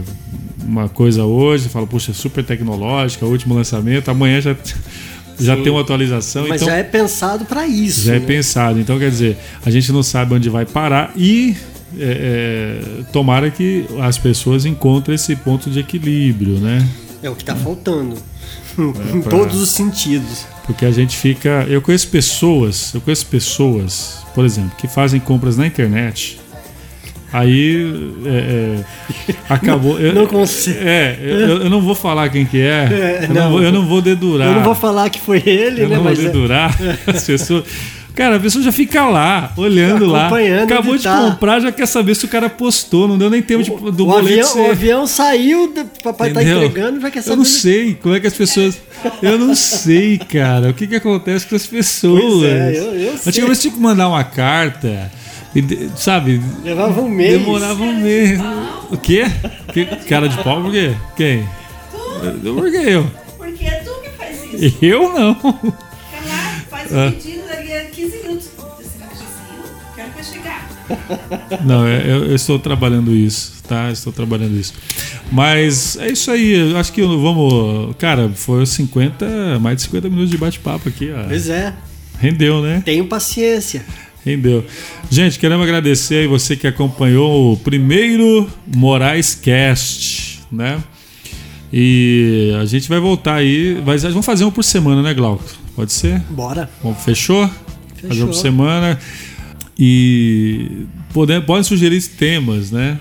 [0.63, 4.55] uma coisa hoje, fala, puxa, é super tecnológica, último lançamento, amanhã já
[5.41, 5.63] já Sim.
[5.63, 8.03] tem uma atualização, Mas então já é pensado para isso.
[8.07, 8.27] já é né?
[8.27, 8.79] pensado.
[8.81, 11.57] Então, quer dizer, a gente não sabe onde vai parar e
[11.99, 16.87] é, é, tomara que as pessoas encontrem esse ponto de equilíbrio, né?
[17.23, 18.17] É o que tá faltando.
[19.15, 20.47] em pra- todos os sentidos.
[20.67, 21.67] Porque a gente fica.
[21.69, 26.41] Eu conheço pessoas, eu conheço pessoas, por exemplo, que fazem compras na internet.
[27.33, 27.91] Aí
[28.27, 28.29] é,
[29.31, 29.99] é, acabou.
[29.99, 30.77] eu, não consigo.
[30.81, 32.89] É, eu, eu não vou falar quem que é.
[33.23, 33.51] É, eu, não, não.
[33.51, 34.49] vou, eu não vou dedurar.
[34.49, 35.97] Eu não vou falar que foi ele, Eu né?
[35.97, 36.77] não vou é- dedurar
[37.07, 37.65] as pessoas.
[38.15, 40.27] Cara, a pessoa já fica lá, olhando lá.
[40.27, 41.17] Acompanhando Acabou de tá.
[41.31, 43.09] comprar, já quer saber se o cara postou.
[43.09, 46.31] Não deu nem tempo de, do o, boleto avião, ser- o avião saiu, o papai
[46.31, 46.65] tá Entendeu?
[46.67, 47.33] entregando, já quer saber.
[47.33, 48.79] Eu não sei como é que as pessoas.
[49.23, 50.69] Eu não sei, cara.
[50.69, 52.21] O que, que acontece com as pessoas?
[52.23, 53.29] Pois é, eu- eu sei.
[53.31, 55.11] Antigamente tinha que mandar uma carta.
[55.55, 56.41] E, sabe?
[56.65, 57.39] Levava um mês.
[57.39, 58.41] Demorava um mês.
[58.91, 59.25] O quê?
[59.73, 60.95] Que, cara de pau, por quê?
[61.17, 61.47] Quem?
[62.43, 63.11] Por que eu?
[63.37, 64.79] Porque é tu que faz isso.
[64.81, 65.33] Eu não.
[65.43, 67.11] Lá, faz o Ah.
[67.13, 68.47] pedido dali a 15 minutos.
[68.81, 69.63] Esse cafezinho,
[69.95, 70.69] quero que vai chegar.
[71.65, 73.91] Não, é- eu, eu estou trabalhando isso, tá?
[73.91, 74.75] Estou trabalhando isso.
[75.31, 76.71] Mas é isso aí.
[76.71, 77.95] Eu acho que vamos.
[77.99, 81.11] Cara, foi 50, mais de 50 minutos de bate-papo aqui.
[81.13, 81.25] Ó.
[81.29, 81.73] Pois é,
[82.21, 82.83] Rendeu, né?
[82.85, 83.85] tenho paciência.
[84.25, 84.65] Rendeu.
[85.11, 90.83] Gente, queremos agradecer aí você que acompanhou o primeiro Moraes Cast, né?
[91.73, 93.83] E a gente vai voltar aí.
[93.85, 95.45] Mas vamos fazer um por semana, né, Glauco?
[95.75, 96.21] Pode ser?
[96.31, 96.71] Bora.
[96.83, 97.49] Bom, fechou?
[97.49, 98.33] Fazer um por Fechou.
[98.35, 98.99] semana.
[99.79, 102.99] E pode, podem sugerir temas, né?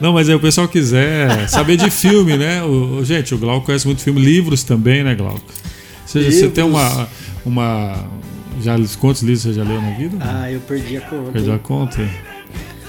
[0.00, 2.62] Não, mas aí o pessoal quiser saber de filme, né?
[2.62, 5.42] O, gente, o Glauco conhece muito filme, livros também, né, Glauco?
[6.06, 6.82] Você, você tem Livros.
[6.82, 7.08] uma.
[7.44, 8.04] uma
[8.62, 10.16] já, quantos livros você já leu na vida?
[10.20, 11.32] Ah, eu perdi a conta.
[11.32, 12.08] Perdeu a conta?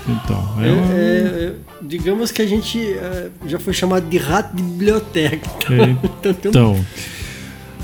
[0.07, 4.55] Então, é, uma- é, é, digamos que a gente é, já foi chamado de rato
[4.55, 5.49] de biblioteca.
[5.71, 6.85] É, Então, Então,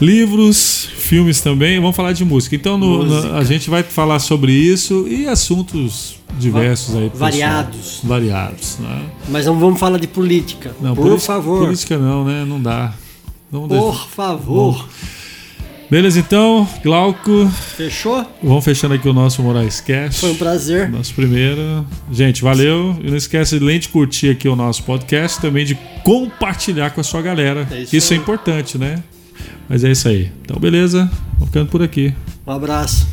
[0.02, 1.80] livros, filmes também.
[1.80, 2.56] Vamos falar de música.
[2.56, 3.36] Então, no- no- Música.
[3.38, 7.10] a gente vai falar sobre isso e assuntos diversos aí.
[7.10, 7.32] pro pessoal.
[7.32, 8.00] Variados.
[8.04, 9.04] Variados, né?
[9.30, 10.76] Mas não vamos falar de política.
[10.82, 11.60] Não, Por política- favor.
[11.66, 12.46] Política não, né?
[12.46, 12.94] Não dá.
[13.52, 14.88] Por favor.
[15.90, 18.26] Beleza, então, Glauco, Fechou?
[18.44, 20.20] vamos fechando aqui o nosso Moraes Cast.
[20.20, 20.90] Foi um prazer.
[20.90, 21.88] Nosso primeiro.
[22.12, 22.98] Gente, valeu.
[23.02, 27.00] E não esquece de além de curtir aqui o nosso podcast, também de compartilhar com
[27.00, 27.66] a sua galera.
[27.72, 29.02] É isso isso é importante, né?
[29.70, 30.30] Mas é isso aí.
[30.42, 31.10] Então, beleza.
[31.34, 32.14] Vamos ficando por aqui.
[32.46, 33.08] Um abraço.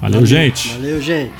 [0.00, 0.68] Valeu, gente.
[0.68, 1.32] Valeu, gente.